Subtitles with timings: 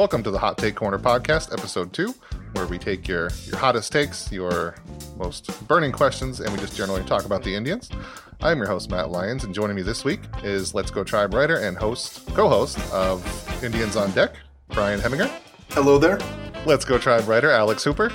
[0.00, 2.14] Welcome to the Hot Take Corner podcast, episode two,
[2.54, 4.74] where we take your your hottest takes, your
[5.18, 7.90] most burning questions, and we just generally talk about the Indians.
[8.40, 11.58] I'm your host Matt Lyons, and joining me this week is Let's Go Tribe writer
[11.58, 13.22] and host, co-host of
[13.62, 14.36] Indians on Deck,
[14.68, 15.30] Brian Heminger.
[15.72, 16.18] Hello there.
[16.64, 18.08] Let's Go Tribe writer Alex Hooper,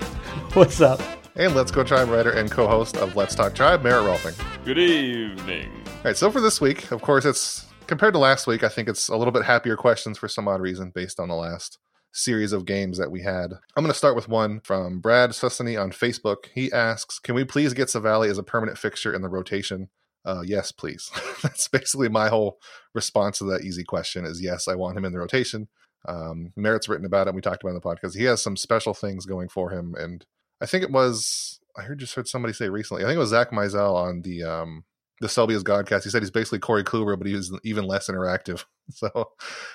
[0.53, 0.99] What's up?
[1.35, 4.65] and Let's Go Tribe writer and co-host of Let's Talk Tribe, Merritt Rohlfing.
[4.65, 5.69] Good evening.
[5.85, 8.63] All right, so for this week, of course, it's compared to last week.
[8.63, 11.35] I think it's a little bit happier questions for some odd reason based on the
[11.35, 11.77] last
[12.15, 13.51] series of games that we had.
[13.75, 16.47] I'm going to start with one from Brad Sussany on Facebook.
[16.53, 19.89] He asks, "Can we please get Civale as a permanent fixture in the rotation?"
[20.23, 21.11] Uh, yes, please.
[21.43, 22.59] That's basically my whole
[22.95, 24.25] response to that easy question.
[24.25, 25.67] Is yes, I want him in the rotation.
[26.07, 27.35] Um, Merritt's written about it.
[27.35, 28.15] We talked about in the podcast.
[28.15, 30.25] He has some special things going for him, and
[30.61, 33.03] I think it was I heard just heard somebody say recently.
[33.03, 34.85] I think it was Zack Meisel on the um,
[35.21, 36.03] the Selby's Godcast.
[36.03, 38.65] He said he's basically Corey Kluber, but he's even less interactive.
[38.91, 39.31] So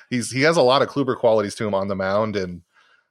[0.08, 2.62] he's he has a lot of Kluber qualities to him on the mound, and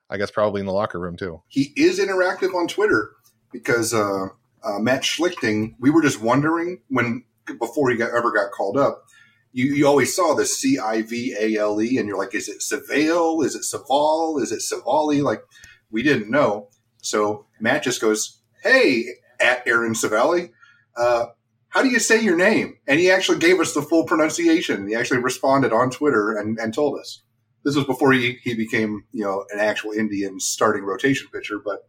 [0.10, 1.42] I guess probably in the locker room too.
[1.50, 3.12] He is interactive on Twitter
[3.52, 4.28] because uh,
[4.64, 7.26] uh, Matt Schlichting, we were just wondering when
[7.60, 9.08] before he got, ever got called up,
[9.52, 12.48] you, you always saw the C I V A L E, and you're like, is
[12.48, 13.44] it Savale?
[13.44, 14.42] Is it Saval?
[14.42, 15.24] Is it Savali?
[15.24, 15.42] Like,
[15.90, 16.70] we didn't know.
[17.02, 19.06] So Matt just goes, hey,
[19.40, 20.52] at Aaron Savali,
[20.96, 21.28] uh,
[21.70, 22.78] how do you say your name?
[22.88, 24.88] And he actually gave us the full pronunciation.
[24.88, 27.22] He actually responded on Twitter and, and told us.
[27.64, 31.88] This was before he, he became, you know, an actual Indian starting rotation pitcher, but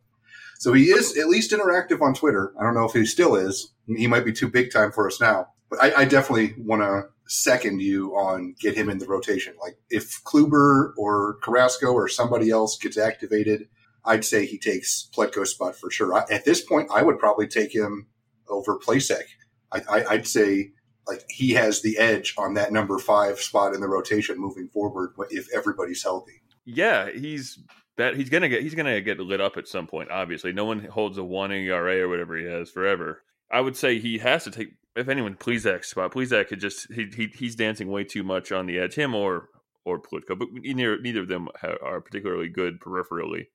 [0.58, 2.52] so he is at least interactive on Twitter.
[2.60, 3.72] I don't know if he still is.
[3.86, 7.08] He might be too big time for us now, but I, I definitely want to
[7.26, 9.54] second you on get him in the rotation.
[9.62, 13.68] Like if Kluber or Carrasco or somebody else gets activated,
[14.04, 16.12] I'd say he takes Plutko's spot for sure.
[16.12, 18.08] I, at this point, I would probably take him
[18.48, 19.22] over Plesac.
[19.72, 20.72] I, I'd say
[21.06, 25.14] like he has the edge on that number five spot in the rotation moving forward
[25.30, 26.42] if everybody's healthy.
[26.64, 27.58] Yeah, he's
[27.96, 30.10] that he's gonna get he's gonna get lit up at some point.
[30.10, 33.22] Obviously, no one holds a one ERA or whatever he has forever.
[33.50, 36.12] I would say he has to take if anyone please Plesac's spot.
[36.12, 38.94] Plesac could just he, he he's dancing way too much on the edge.
[38.94, 39.48] Him or
[39.84, 43.46] or Plutko, but neither neither of them are particularly good peripherally.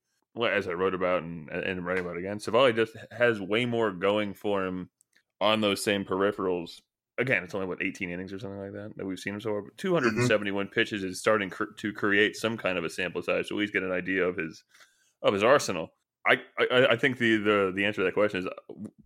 [0.51, 4.33] As I wrote about and and writing about again, Civale just has way more going
[4.33, 4.89] for him
[5.41, 6.81] on those same peripherals.
[7.17, 9.49] Again, it's only what 18 innings or something like that that we've seen him so
[9.51, 9.63] far.
[9.77, 10.73] 271 mm-hmm.
[10.73, 13.73] pitches is starting cr- to create some kind of a sample size, so at least
[13.73, 14.63] get an idea of his
[15.21, 15.91] of his arsenal.
[16.27, 18.47] I, I, I think the, the the answer to that question is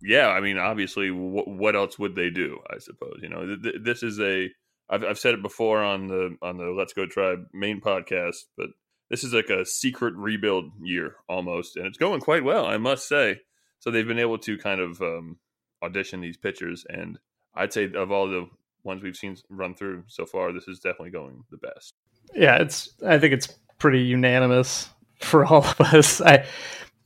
[0.02, 0.28] yeah.
[0.28, 2.58] I mean, obviously, w- what else would they do?
[2.68, 4.48] I suppose you know th- th- this is a
[4.88, 8.70] I've, I've said it before on the on the Let's Go Tribe main podcast, but
[9.10, 13.08] this is like a secret rebuild year almost, and it's going quite well, I must
[13.08, 13.40] say.
[13.80, 15.38] So they've been able to kind of um,
[15.82, 17.18] audition these pitchers, and
[17.54, 18.48] I'd say of all the
[18.84, 21.94] ones we've seen run through so far, this is definitely going the best.
[22.34, 22.94] Yeah, it's.
[23.06, 23.48] I think it's
[23.78, 24.88] pretty unanimous
[25.20, 26.20] for all of us.
[26.20, 26.44] I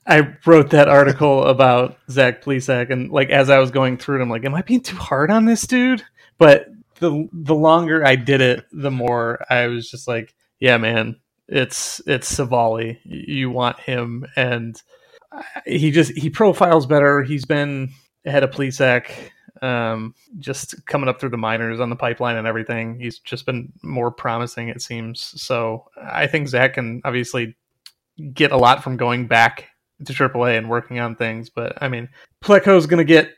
[0.07, 4.23] I wrote that article about Zach Plesac, and like as I was going through it,
[4.23, 6.03] I'm like, am I being too hard on this dude?
[6.39, 11.17] But the the longer I did it, the more I was just like, yeah, man,
[11.49, 12.99] it's it's Civale.
[13.05, 14.81] You want him, and
[15.67, 17.23] he just he profiles better.
[17.23, 17.91] He's been
[18.27, 19.11] ahead of Plesac,
[19.63, 22.99] um, just coming up through the minors on the pipeline and everything.
[22.99, 25.41] He's just been more promising, it seems.
[25.41, 27.57] So I think Zach can obviously
[28.33, 29.69] get a lot from going back
[30.05, 31.51] to AAA and working on things.
[31.51, 32.09] But I mean,
[32.43, 33.33] Plutko's going to get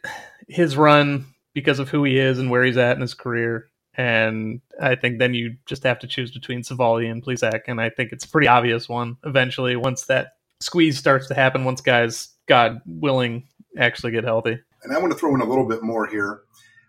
[0.49, 3.69] his run because of who he is and where he's at in his career.
[3.95, 7.63] And I think then you just have to choose between Civale and Plesac.
[7.67, 11.65] And I think it's a pretty obvious one eventually once that squeeze starts to happen,
[11.65, 13.47] once guys, God willing,
[13.79, 16.43] actually get healthy and I want to throw in a little bit more here.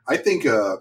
[0.07, 0.77] I think uh,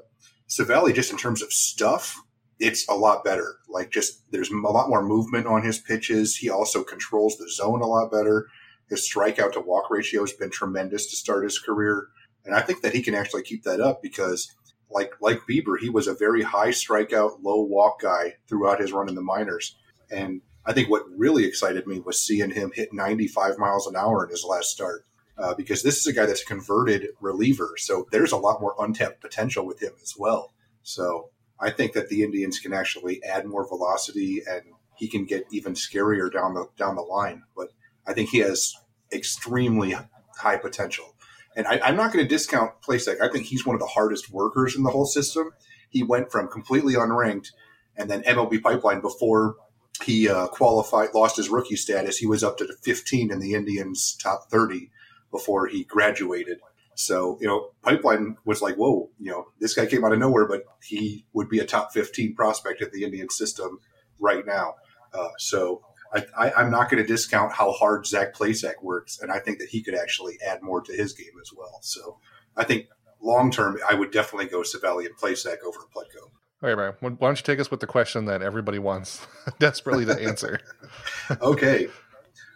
[0.49, 2.21] just in terms of stuff,
[2.59, 3.57] it's a lot better.
[3.69, 6.37] Like just there's a lot more movement on his pitches.
[6.37, 8.47] He also controls the zone a lot better.
[8.89, 12.09] His strikeout to walk ratio has been tremendous to start his career.
[12.45, 14.55] And I think that he can actually keep that up because,
[14.91, 19.09] like like Bieber, he was a very high strikeout, low walk guy throughout his run
[19.09, 19.77] in the minors.
[20.11, 24.25] And I think what really excited me was seeing him hit 95 miles an hour
[24.25, 25.05] in his last start.
[25.39, 27.75] Uh, because this is a guy that's a converted reliever.
[27.77, 30.55] So there's a lot more untapped potential with him as well.
[30.83, 31.29] So
[31.61, 34.63] I think that the Indians can actually add more velocity and
[34.97, 37.43] he can get even scarier down the down the line.
[37.55, 37.69] But
[38.07, 38.75] I think he has
[39.13, 39.95] extremely
[40.39, 41.15] high potential.
[41.55, 43.21] And I, am not going to discount Plesac.
[43.21, 45.53] I think he's one of the hardest workers in the whole system.
[45.89, 47.49] He went from completely unranked
[47.97, 49.57] and then MLB pipeline before
[50.03, 52.19] he uh, qualified, lost his rookie status.
[52.19, 54.91] He was up to 15 in the Indians' top 30
[55.37, 56.59] before he graduated.
[56.95, 60.49] So, you know, Pipeline was like, whoa, you know, this guy came out of nowhere,
[60.49, 63.81] but he would be a top 15 prospect at the Indian system
[64.19, 64.77] right now.
[65.13, 65.83] Uh, so
[66.15, 69.21] I, am not going to discount how hard Zach Plesac works.
[69.21, 71.81] And I think that he could actually add more to his game as well.
[71.83, 72.19] So
[72.57, 72.87] I think
[73.21, 76.31] long term, I would definitely go Civale and Plesac over Plutko.
[76.63, 79.27] All right, Brian, why don't you take us with the question that everybody wants
[79.59, 80.61] desperately to answer?
[81.43, 81.89] okay.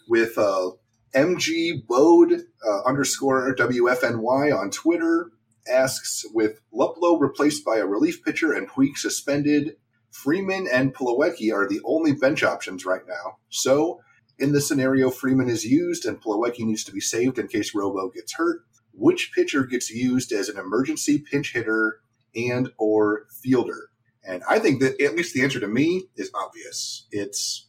[0.09, 0.71] With uh,
[1.15, 5.31] MG Bode uh, underscore WFNY on Twitter
[5.69, 9.77] asks with Luplow replaced by a relief pitcher and Puig suspended,
[10.11, 13.39] Freeman and Plawecki are the only bench options right now.
[13.49, 14.01] So,
[14.39, 18.09] in the scenario Freeman is used and Plawecki needs to be saved in case Robo
[18.11, 18.63] gets hurt,
[18.93, 22.01] which pitcher gets used as an emergency pinch hitter
[22.35, 23.91] and or fielder?
[24.25, 27.07] And I think that at least the answer to me is obvious.
[27.11, 27.69] It's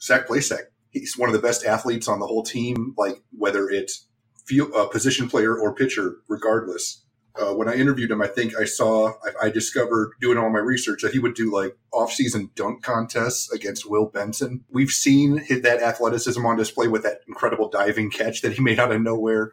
[0.00, 4.06] Zach Plesac he's one of the best athletes on the whole team, like whether it's
[4.46, 7.02] field, uh, position player or pitcher, regardless.
[7.36, 10.60] Uh, when I interviewed him, I think I saw, I, I, discovered doing all my
[10.60, 14.64] research that he would do like off-season dunk contests against Will Benson.
[14.70, 18.78] We've seen his, that athleticism on display with that incredible diving catch that he made
[18.78, 19.50] out of nowhere.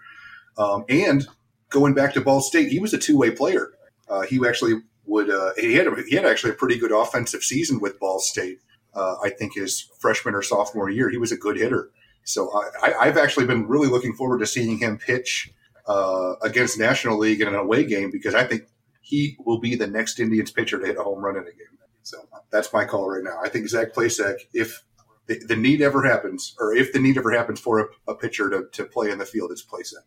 [0.60, 1.26] Um, and
[1.72, 3.72] going back to Ball State, he was a two-way player.
[4.08, 7.42] Uh, he actually would, uh, he had, a, he had actually a pretty good offensive
[7.42, 8.60] season with Ball State
[8.94, 11.90] uh, I think his freshman or sophomore year, he was a good hitter.
[12.24, 12.52] So
[12.84, 15.52] I, have actually been really looking forward to seeing him pitch
[15.88, 18.64] uh, against National League in an away game because I think
[19.02, 21.78] he will be the next Indians pitcher to hit a home run in a game.
[22.04, 22.18] So
[22.52, 23.40] that's my call right now.
[23.44, 24.84] I think Zach Plesac, if
[25.28, 28.50] the, the need ever happens, or if the need ever happens for a, a pitcher
[28.50, 30.04] to, to play in the field, it's Plesac.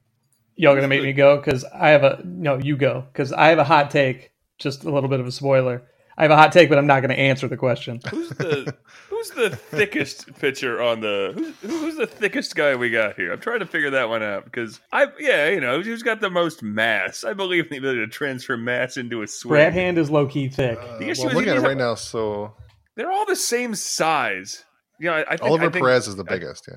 [0.56, 2.58] Y'all gonna make me go because I have a no.
[2.58, 4.31] You go because I have a hot take.
[4.58, 5.82] Just a little bit of a spoiler.
[6.16, 8.00] I have a hot take, but I'm not going to answer the question.
[8.08, 8.75] Who's the
[9.08, 13.32] Who's the thickest pitcher on the who's, who's, the thickest guy we got here?
[13.32, 16.31] I'm trying to figure that one out because I yeah you know who's got the
[16.31, 17.25] most mass?
[17.25, 19.50] I believe in the ability to transfer mass into a swing.
[19.50, 20.78] Brad Hand is low key thick.
[20.78, 22.55] Uh, well, I'm looking at it right now, so
[22.96, 24.64] they're all the same size.
[25.00, 26.69] Yeah, you know, I, I think, Oliver I think, Perez is the biggest.
[26.70, 26.76] Yeah.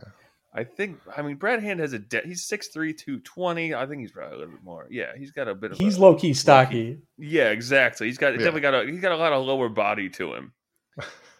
[0.57, 1.00] I think.
[1.15, 3.75] I mean, Brad Hand has a de- he's 6'3", 220.
[3.75, 4.88] I think he's probably a little bit more.
[4.89, 5.77] Yeah, he's got a bit of.
[5.77, 6.89] He's low key stocky.
[6.89, 7.01] Low-key.
[7.19, 8.07] Yeah, exactly.
[8.07, 8.39] He's got yeah.
[8.39, 10.54] definitely got a he's got a lot of lower body to him.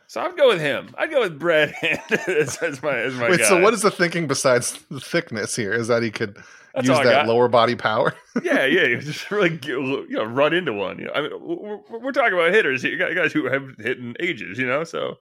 [0.10, 0.96] So I'd go with him.
[0.98, 3.50] I'd go with Brad Hand as, as my as my Wait, guy.
[3.50, 5.74] so what is the thinking besides the thickness here?
[5.74, 6.38] Is that he could
[6.74, 8.14] That's use that lower body power?
[8.44, 11.00] yeah, yeah, just really get, you know run into one.
[11.00, 13.76] You know, I mean, we're, we're talking about hitters here, You got guys who have
[13.80, 14.58] hit in ages.
[14.58, 15.16] You know, so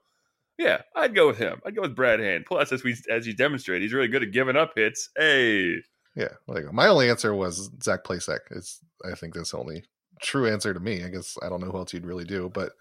[0.58, 1.61] yeah, I'd go with him.
[1.64, 2.44] I'd go with Brad Hand.
[2.47, 5.11] Plus, as we as he demonstrated, he's really good at giving up hits.
[5.17, 5.82] Hey,
[6.14, 6.29] yeah.
[6.47, 8.41] Well, my only answer was Zach Plesac.
[8.51, 9.84] It's I think that's the only
[10.20, 11.05] true answer to me.
[11.05, 12.72] I guess I don't know who else you'd really do, but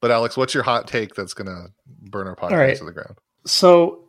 [0.00, 2.76] but Alex, what's your hot take that's gonna burn our podcast right.
[2.76, 3.18] to the ground?
[3.46, 4.04] So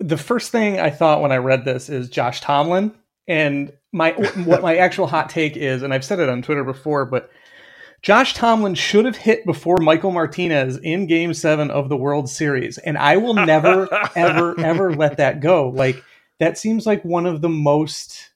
[0.00, 2.92] the first thing I thought when I read this is Josh Tomlin,
[3.28, 4.12] and my
[4.44, 7.30] what my actual hot take is, and I've said it on Twitter before, but
[8.02, 12.78] Josh Tomlin should have hit before Michael Martinez in game seven of the World Series.
[12.78, 15.68] And I will never, ever, ever let that go.
[15.68, 16.02] Like,
[16.38, 18.30] that seems like one of the most,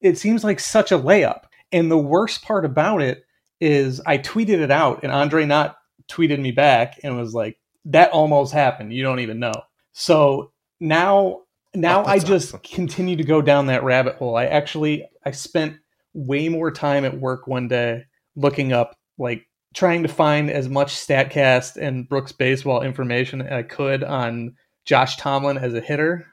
[0.00, 1.44] it seems like such a layup.
[1.72, 3.24] And the worst part about it
[3.60, 5.76] is I tweeted it out, and Andre Knott
[6.08, 8.92] tweeted me back and was like, that almost happened.
[8.92, 9.54] You don't even know.
[9.92, 11.42] So now,
[11.74, 12.60] now oh, I just awesome.
[12.60, 14.36] continue to go down that rabbit hole.
[14.36, 15.78] I actually, I spent
[16.12, 18.04] way more time at work one day
[18.34, 24.02] looking up like trying to find as much Statcast and Brooks baseball information I could
[24.02, 24.54] on
[24.84, 26.26] Josh Tomlin as a hitter.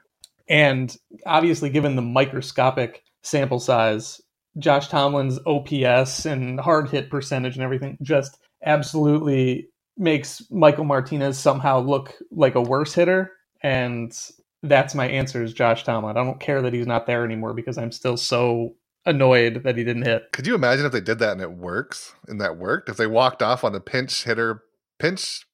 [0.48, 4.20] And obviously, given the microscopic sample size,
[4.58, 11.80] Josh Tomlin's OPS and hard hit percentage and everything just absolutely makes Michael Martinez somehow
[11.80, 13.32] look like a worse hitter.
[13.62, 14.16] And
[14.62, 16.16] that's my answer is Josh Tomlin.
[16.16, 18.74] I don't care that he's not there anymore because I'm still so
[19.06, 20.32] annoyed that he didn't hit.
[20.32, 22.88] Could you imagine if they did that and it works and that worked?
[22.88, 24.62] If they walked off on a pinch hitter,
[24.98, 25.46] pinch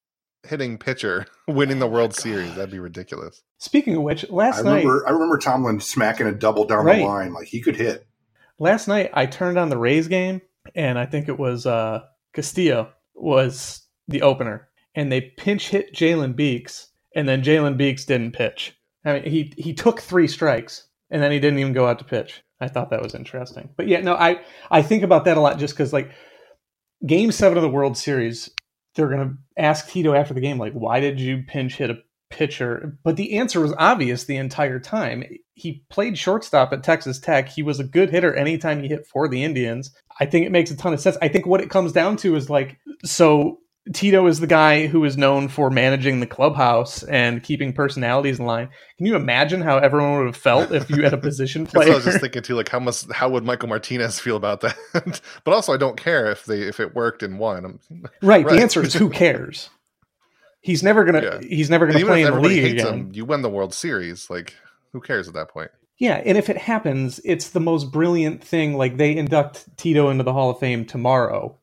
[0.46, 2.20] hitting pitcher winning the oh World God.
[2.20, 3.42] Series, that'd be ridiculous.
[3.58, 6.98] Speaking of which, last I night, remember I remember Tomlin smacking a double down Right.
[7.00, 8.06] the line like he could hit.
[8.58, 10.40] last night I turned on the Rays game,
[10.74, 12.00] and I think it was uh,
[12.32, 18.32] Castillo was the opener, and they pinch hit Jalen Beeks, and then Jalen Beeks didn't
[18.32, 18.74] pitch.
[19.04, 22.04] I mean, he he took three strikes, and then he didn't even go out to
[22.06, 22.42] pitch.
[22.60, 23.70] I thought that was interesting.
[23.76, 24.40] But yeah, no, I
[24.70, 26.10] I think about that a lot just because like
[27.06, 28.50] Game Seven of the World Series,
[28.94, 31.98] they're gonna ask Tito after the game like, why did you pinch hit a
[32.30, 32.98] pitcher?
[33.02, 35.24] But the answer was obvious the entire time.
[35.54, 37.48] He played shortstop at Texas Tech.
[37.48, 39.92] He was a good hitter anytime he hit for the Indians.
[40.18, 41.16] I think it makes a ton of sense.
[41.20, 43.58] I think what it comes down to is like, so
[43.92, 48.46] Tito is the guy who is known for managing the clubhouse and keeping personalities in
[48.46, 48.68] line.
[48.98, 51.94] Can you imagine how everyone would have felt if you had a position what I
[51.94, 52.54] was just thinking too.
[52.54, 53.04] Like, how much?
[53.10, 54.76] How would Michael Martinez feel about that?
[55.44, 57.80] but also, I don't care if they if it worked and won.
[57.90, 58.10] Right,
[58.44, 58.46] Right.
[58.46, 59.70] The answer is who cares.
[60.60, 61.22] He's never gonna.
[61.22, 61.40] Yeah.
[61.40, 62.86] He's never gonna play in the league again.
[62.86, 64.30] him, you win the World Series.
[64.30, 64.54] Like,
[64.92, 65.70] who cares at that point?
[65.98, 68.76] Yeah, and if it happens, it's the most brilliant thing.
[68.76, 71.58] Like they induct Tito into the Hall of Fame tomorrow.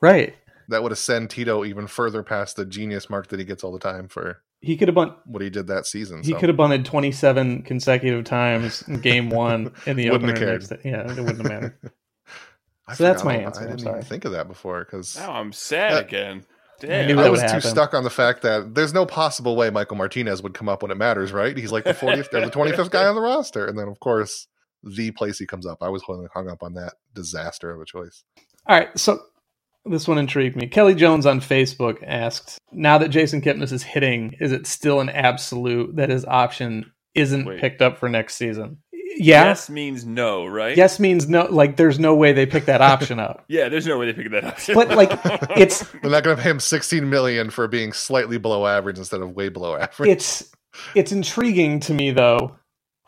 [0.00, 0.34] Right.
[0.68, 3.78] That would ascend Tito even further past the genius mark that he gets all the
[3.78, 6.22] time for He could have bunt, what he did that season.
[6.22, 6.36] he so.
[6.36, 10.38] could have bunted twenty seven consecutive times in game one in the Wouldn't have opener.
[10.38, 10.62] cared.
[10.62, 10.80] Next day.
[10.84, 11.78] Yeah, it wouldn't have mattered.
[12.88, 15.32] I So that's my answer, I I'm didn't even think of that before because Now
[15.32, 16.46] I'm sad Uh, again.
[16.90, 17.04] I Damn.
[17.04, 17.62] knew I was too happen.
[17.62, 20.90] stuck on the fact that there's no possible way Michael Martinez would come up when
[20.92, 21.56] it matters, right?
[21.56, 23.66] He's like the 40th or the 25th guy on the roster.
[23.66, 24.48] And then, of course,
[24.82, 25.82] the place he comes up.
[25.82, 28.24] I was hung hung up on that disaster of a choice.
[28.66, 29.20] All right, so
[29.86, 30.66] this one intrigued me.
[30.66, 35.08] Kelly Jones on Facebook asked, "Now that Jason Kipnis is hitting, is it still an
[35.08, 37.60] absolute that his option isn't Wait.
[37.60, 38.78] picked up for next season?"
[39.16, 39.44] Yeah.
[39.44, 40.76] Yes means no, right?
[40.76, 41.46] Yes means no.
[41.46, 43.44] Like, there's no way they pick that option up.
[43.48, 44.58] Yeah, there's no way they pick that up.
[44.74, 45.10] But like,
[45.56, 49.20] it's They're not going to pay him 16 million for being slightly below average instead
[49.20, 50.08] of way below average.
[50.08, 50.50] it's
[50.94, 52.56] it's intriguing to me though,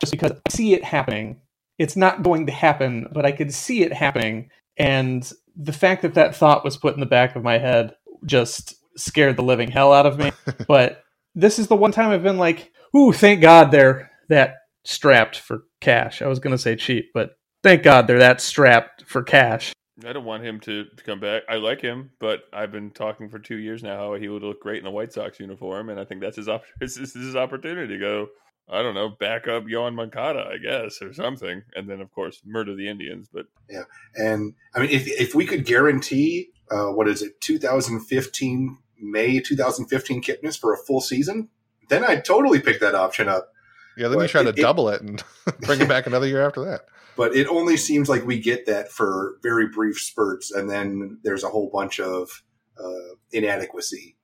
[0.01, 1.41] just because I see it happening.
[1.79, 6.15] It's not going to happen, but I could see it happening, and the fact that
[6.15, 7.95] that thought was put in the back of my head
[8.25, 10.33] just scared the living hell out of me.
[10.69, 11.03] but
[11.35, 15.65] this is the one time I've been like, "Ooh, thank God they're that strapped for
[15.81, 17.31] cash." I was going to say cheap, but
[17.63, 19.73] thank God they're that strapped for cash.
[20.05, 21.45] I don't want him to, to come back.
[21.49, 24.61] I like him, but I've been talking for two years now how he would look
[24.61, 27.37] great in a White Sox uniform, and I think that's his op- this is his
[27.37, 28.29] opportunity to go.
[28.69, 32.41] I don't know, back up Yoan Moncada, I guess, or something, and then of course
[32.45, 33.29] murder the Indians.
[33.33, 33.83] But yeah,
[34.17, 40.23] And I mean, if if we could guarantee, uh, what is it, 2015 May 2015
[40.23, 41.49] Kipnis for a full season,
[41.89, 43.53] then I'd totally pick that option up.
[43.97, 45.23] yeah, then you but try to it- it- double it and
[45.61, 46.83] bring it back another year after that.
[47.17, 51.45] But it only seems like we get that for very brief spurts, and then there's
[51.45, 52.43] a whole bunch of
[52.83, 54.16] uh, inadequacy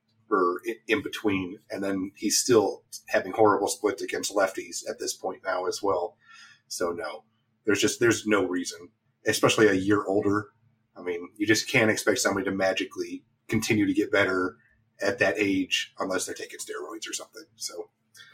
[0.65, 5.41] in, in between, and then he's still having horrible splits against lefties at this point
[5.45, 6.17] now as well.
[6.67, 7.23] So no,
[7.65, 8.89] there's just there's no reason,
[9.27, 10.47] especially a year older.
[10.95, 14.57] I mean, you just can't expect somebody to magically continue to get better
[15.01, 17.43] at that age unless they're taking steroids or something.
[17.55, 17.89] So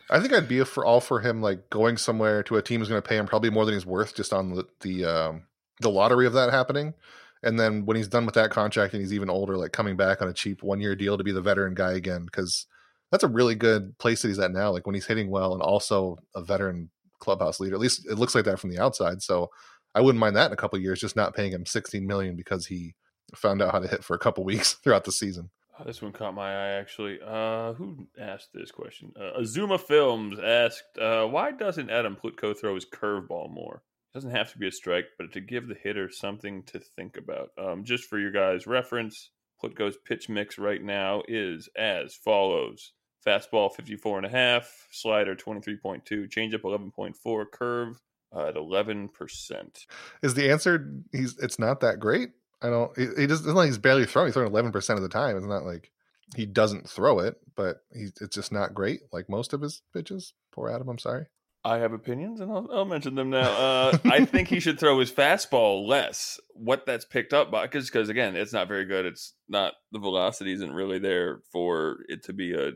[0.09, 2.89] I think I'd be for all for him like going somewhere to a team who's
[2.89, 5.43] going to pay him probably more than he's worth just on the the, um,
[5.81, 6.93] the lottery of that happening.
[7.43, 10.21] And then when he's done with that contract and he's even older, like coming back
[10.21, 12.65] on a cheap one year deal to be the veteran guy again, because
[13.11, 14.71] that's a really good place that he's at now.
[14.71, 17.75] Like when he's hitting well and also a veteran clubhouse leader.
[17.75, 19.21] At least it looks like that from the outside.
[19.21, 19.49] So
[19.93, 22.65] I wouldn't mind that in a couple years, just not paying him 16 million because
[22.65, 22.95] he
[23.35, 25.49] found out how to hit for a couple weeks throughout the season.
[25.77, 27.19] uh, this one caught my eye actually.
[27.25, 29.13] Uh, who asked this question?
[29.19, 33.83] Uh, Azuma Films asked, uh, "Why doesn't Adam Plutko throw his curveball more?
[34.13, 37.49] Doesn't have to be a strike, but to give the hitter something to think about.
[37.57, 39.29] Um, just for your guys' reference,
[39.63, 42.93] Plutko's pitch mix right now is as follows:
[43.25, 47.99] fastball 54 and a half, slider 23.2, changeup 11.4, curve
[48.35, 49.85] uh, at 11 percent.
[50.23, 52.29] Is the answer he's it's not that great?
[52.61, 52.97] I don't.
[52.97, 54.27] He, he not like he's barely throwing.
[54.27, 55.37] He's throwing eleven percent of the time.
[55.37, 55.91] It's not like
[56.35, 59.01] he doesn't throw it, but he's it's just not great.
[59.11, 60.33] Like most of his pitches.
[60.51, 60.89] Poor Adam.
[60.89, 61.27] I'm sorry.
[61.63, 63.51] I have opinions, and I'll, I'll mention them now.
[63.51, 66.39] Uh, I think he should throw his fastball less.
[66.53, 69.05] What that's picked up by, because again, it's not very good.
[69.05, 72.71] It's not the velocity isn't really there for it to be a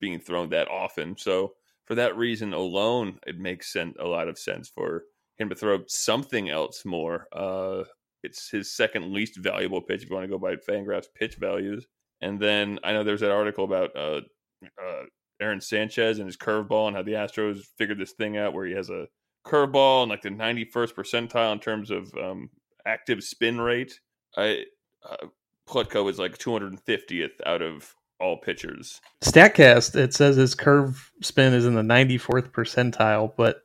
[0.00, 1.16] being thrown that often.
[1.18, 1.52] So
[1.84, 5.04] for that reason alone, it makes sense a lot of sense for
[5.38, 7.26] him to throw something else more.
[7.32, 7.84] Uh,
[8.22, 11.86] it's his second least valuable pitch if you want to go by Fangraphs pitch values.
[12.20, 14.20] And then I know there's that article about uh,
[14.64, 15.02] uh,
[15.40, 18.72] Aaron Sanchez and his curveball and how the Astros figured this thing out where he
[18.74, 19.08] has a
[19.46, 22.50] curveball and like the 91st percentile in terms of um,
[22.86, 24.00] active spin rate.
[24.36, 24.64] I
[25.08, 25.26] uh,
[25.68, 29.00] Plutko is like 250th out of all pitchers.
[29.22, 33.62] Statcast it says his curve spin is in the 94th percentile, but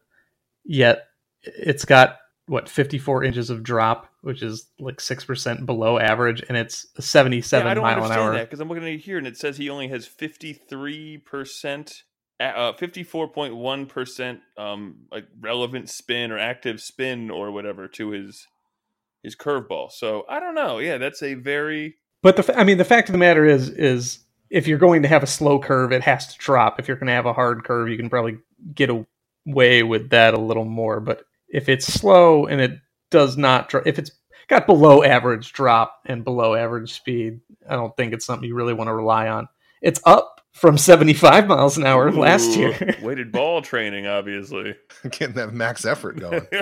[0.66, 1.08] yet
[1.44, 2.18] it's got
[2.52, 7.02] what 54 inches of drop, which is like six percent below average, and it's a
[7.02, 8.34] 77 yeah, I don't mile an understand hour.
[8.34, 12.04] that because I'm looking at it here and it says he only has 53 percent,
[12.42, 18.48] uh, 54.1 percent, um, like relevant spin or active spin or whatever to his
[19.24, 19.90] his curveball.
[19.90, 20.80] So I don't know.
[20.80, 24.20] Yeah, that's a very But the I mean, the fact of the matter is, is
[24.50, 26.82] if you're going to have a slow curve, it has to drop.
[26.82, 28.40] If you're going to have a hard curve, you can probably
[28.76, 31.00] get away with that a little more.
[31.00, 32.80] But if it's slow and it
[33.10, 34.12] does not, dro- if it's
[34.48, 38.74] got below average drop and below average speed, I don't think it's something you really
[38.74, 39.48] want to rely on.
[39.82, 42.98] It's up from 75 miles an hour last year.
[43.02, 44.76] weighted ball training, obviously.
[45.10, 46.48] Getting that max effort going.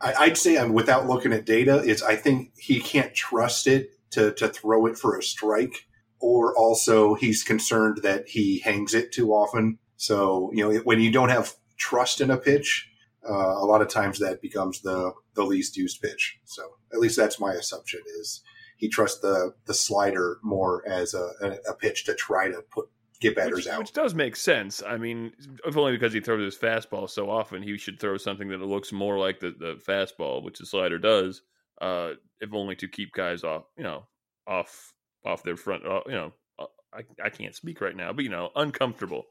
[0.00, 1.82] I, I'd say I'm without looking at data.
[1.84, 5.86] It's I think he can't trust it to to throw it for a strike,
[6.20, 9.78] or also he's concerned that he hangs it too often.
[9.96, 12.90] So you know when you don't have trust in a pitch,
[13.28, 16.38] uh, a lot of times that becomes the the least used pitch.
[16.44, 18.42] So at least that's my assumption is
[18.76, 22.88] he trusts the the slider more as a, a, a pitch to try to put
[23.20, 23.78] get batters which, out.
[23.78, 24.82] which does make sense.
[24.86, 25.32] I mean,
[25.64, 28.92] if only because he throws his fastball so often, he should throw something that looks
[28.92, 31.42] more like the, the fastball, which the slider does.
[31.80, 34.04] Uh, if only to keep guys off, you know,
[34.46, 34.92] off
[35.24, 35.86] off their front.
[35.86, 39.24] Uh, you know, uh, I I can't speak right now, but you know, uncomfortable.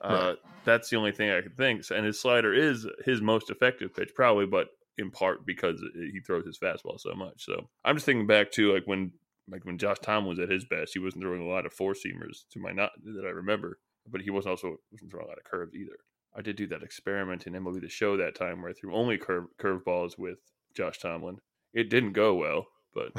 [0.00, 0.36] Uh, Right.
[0.64, 1.82] That's the only thing I could think.
[1.90, 6.44] And his slider is his most effective pitch, probably, but in part because he throws
[6.44, 7.44] his fastball so much.
[7.44, 9.12] So I'm just thinking back to like when
[9.48, 11.94] like when Josh Tom was at his best, he wasn't throwing a lot of four
[11.94, 15.38] seamers to my not that I remember, but he wasn't also wasn't throwing a lot
[15.38, 15.96] of curves either.
[16.36, 19.18] I did do that experiment in MLB the Show that time where I threw only
[19.18, 20.38] curve curve balls with
[20.76, 21.38] Josh Tomlin.
[21.72, 23.12] It didn't go well, but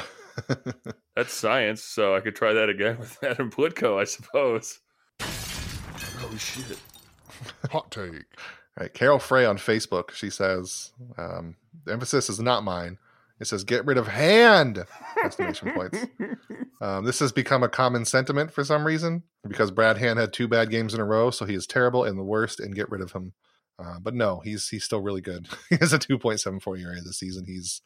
[1.15, 4.79] that's science, so I could try that again with Adam Plutko, I suppose.
[6.31, 6.77] Oh shit!
[7.71, 8.23] Hot take.
[8.79, 10.11] Right, Carol Frey on Facebook.
[10.11, 12.97] She says, um, "The emphasis is not mine.
[13.39, 14.85] It says get rid of hand!"
[15.23, 15.99] Exclamation points.
[16.81, 20.47] Um, this has become a common sentiment for some reason because Brad Hand had two
[20.47, 23.01] bad games in a row, so he is terrible and the worst, and get rid
[23.01, 23.33] of him.
[23.77, 25.47] Uh, but no, he's he's still really good.
[25.69, 27.45] he has a 2.74 ERA this season.
[27.45, 27.83] He's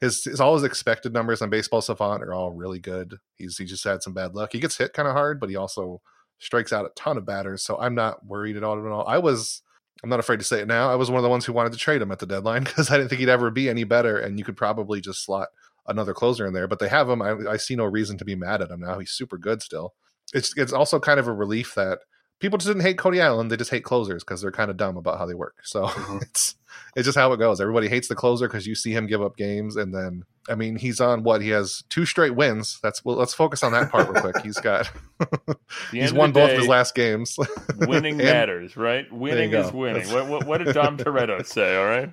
[0.00, 3.18] his, his all his expected numbers on Baseball Savant are all really good.
[3.34, 4.50] He's he just had some bad luck.
[4.52, 6.00] He gets hit kind of hard, but he also
[6.38, 7.62] strikes out a ton of batters.
[7.62, 9.06] So I'm not worried at all at all.
[9.06, 9.62] I was
[10.02, 10.90] I'm not afraid to say it now.
[10.90, 12.90] I was one of the ones who wanted to trade him at the deadline because
[12.90, 15.48] I didn't think he'd ever be any better, and you could probably just slot
[15.86, 16.68] another closer in there.
[16.68, 17.22] But they have him.
[17.22, 18.98] I, I see no reason to be mad at him now.
[18.98, 19.94] He's super good still.
[20.34, 22.00] It's it's also kind of a relief that
[22.40, 23.48] people just didn't hate Cody Allen.
[23.48, 25.56] They just hate closers because they're kind of dumb about how they work.
[25.64, 26.22] So Mhm.
[26.22, 26.56] it's
[26.96, 27.60] it's just how it goes.
[27.60, 30.76] Everybody hates the closer because you see him give up games, and then I mean
[30.76, 32.80] he's on what he has two straight wins.
[32.82, 34.40] That's well, let's focus on that part real quick.
[34.42, 34.90] He's got
[35.92, 37.36] he's won both of his last games.
[37.80, 39.10] winning matters, right?
[39.12, 40.08] Winning is winning.
[40.08, 41.76] What, what, what did Dom Toretto say?
[41.76, 42.10] All right.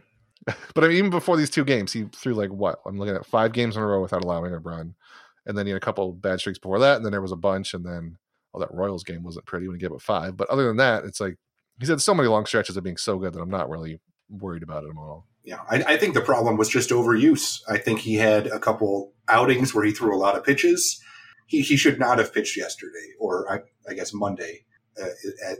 [0.76, 2.80] But I mean, even before these two games, he threw like what?
[2.86, 4.96] I'm looking at five games in a row without allowing a run,
[5.46, 7.38] and then he had a couple bad streaks before that, and then there was a
[7.38, 8.18] bunch, and then
[8.52, 10.36] well, that Royals game wasn't pretty when he gave up five.
[10.36, 11.38] But other than that, it's like
[11.80, 14.02] he's had so many long stretches of being so good that I'm not really
[14.40, 15.28] worried about it at all.
[15.44, 17.62] Yeah, I, I think the problem was just overuse.
[17.68, 21.02] I think he had a couple outings where he threw a lot of pitches.
[21.48, 24.66] He, he should not have pitched yesterday, or I, I guess Monday,
[25.02, 25.08] uh,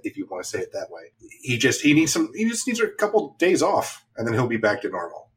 [0.04, 1.12] if you want to say it that way.
[1.42, 2.32] He just he needs some.
[2.34, 5.32] He just needs a couple days off, and then he'll be back to normal.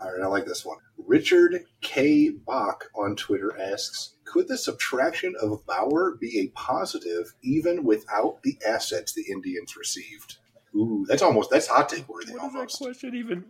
[0.00, 0.78] All right, I like this one.
[0.98, 2.30] Richard K.
[2.30, 8.58] Bach on Twitter asks, "Could the subtraction of Bauer be a positive even without the
[8.66, 10.38] assets the Indians received?"
[10.74, 13.44] Ooh, that's almost that's hot take worthy What does that question even?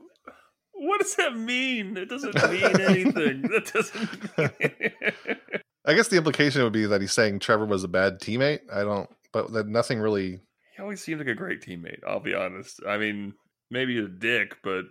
[0.72, 1.96] What does that mean?
[1.96, 3.42] It doesn't mean anything.
[3.48, 5.52] That doesn't.
[5.86, 8.60] I guess the implication would be that he's saying Trevor was a bad teammate.
[8.72, 10.40] I don't, but that nothing really.
[10.76, 12.00] he always seemed like a great teammate.
[12.06, 12.80] I'll be honest.
[12.86, 13.34] I mean,
[13.70, 14.84] maybe a dick, but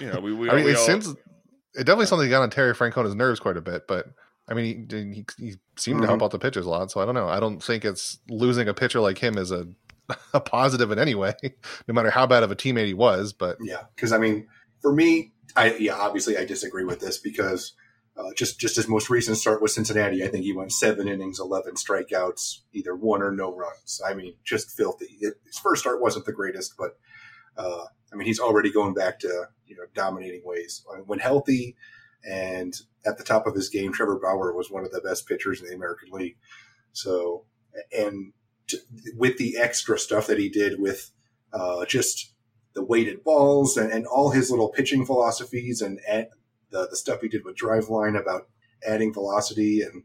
[0.00, 0.32] you know, we.
[0.32, 3.40] we I mean, we it all- seems it definitely something got on Terry Francona's nerves
[3.40, 4.06] quite a bit, but.
[4.48, 6.04] I mean, he, he, he seemed to mm-hmm.
[6.04, 7.28] help out the pitchers a lot, so I don't know.
[7.28, 9.66] I don't think it's losing a pitcher like him is a
[10.34, 11.34] a positive in any way,
[11.88, 13.32] no matter how bad of a teammate he was.
[13.32, 14.48] But Yeah, because I mean,
[14.80, 17.72] for me, I yeah, obviously I disagree with this because
[18.16, 21.40] uh, just just his most recent start with Cincinnati, I think he went seven innings,
[21.40, 24.00] eleven strikeouts, either one or no runs.
[24.06, 25.16] I mean, just filthy.
[25.20, 26.98] It, his first start wasn't the greatest, but
[27.56, 31.76] uh, I mean, he's already going back to you know dominating ways when healthy
[32.28, 33.92] and at the top of his game.
[33.92, 36.36] Trevor Bauer was one of the best pitchers in the American League.
[36.92, 37.44] So
[37.96, 38.32] and
[38.66, 38.78] t-
[39.16, 41.10] with the extra stuff that he did with
[41.52, 42.32] uh, just
[42.74, 46.26] the weighted balls and, and all his little pitching philosophies and, and
[46.70, 48.48] the, the stuff he did with Driveline about
[48.86, 50.02] adding velocity and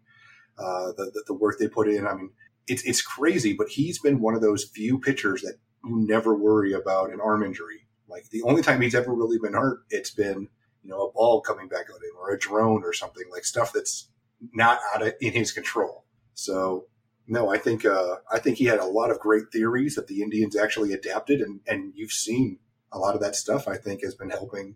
[0.57, 2.07] uh, the, the the work they put in.
[2.07, 2.31] I mean,
[2.67, 6.73] it's it's crazy, but he's been one of those few pitchers that you never worry
[6.73, 7.87] about an arm injury.
[8.07, 10.49] Like the only time he's ever really been hurt, it's been
[10.83, 13.73] you know a ball coming back at him or a drone or something like stuff
[13.73, 14.09] that's
[14.53, 16.05] not out of in his control.
[16.33, 16.87] So
[17.31, 20.21] no, I think uh, I think he had a lot of great theories that the
[20.21, 22.59] Indians actually adapted, and and you've seen
[22.91, 23.69] a lot of that stuff.
[23.69, 24.75] I think has been helping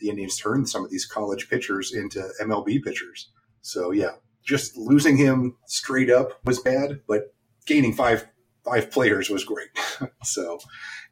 [0.00, 3.30] the Indians turn some of these college pitchers into MLB pitchers.
[3.60, 7.36] So yeah, just losing him straight up was bad, but
[7.66, 8.26] gaining five
[8.64, 9.68] five players was great.
[10.24, 10.58] so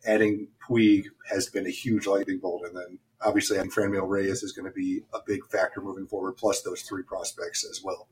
[0.04, 4.50] adding Puig has been a huge lightning bolt, and then obviously adding Franmil Reyes is
[4.50, 6.32] going to be a big factor moving forward.
[6.36, 8.08] Plus those three prospects as well.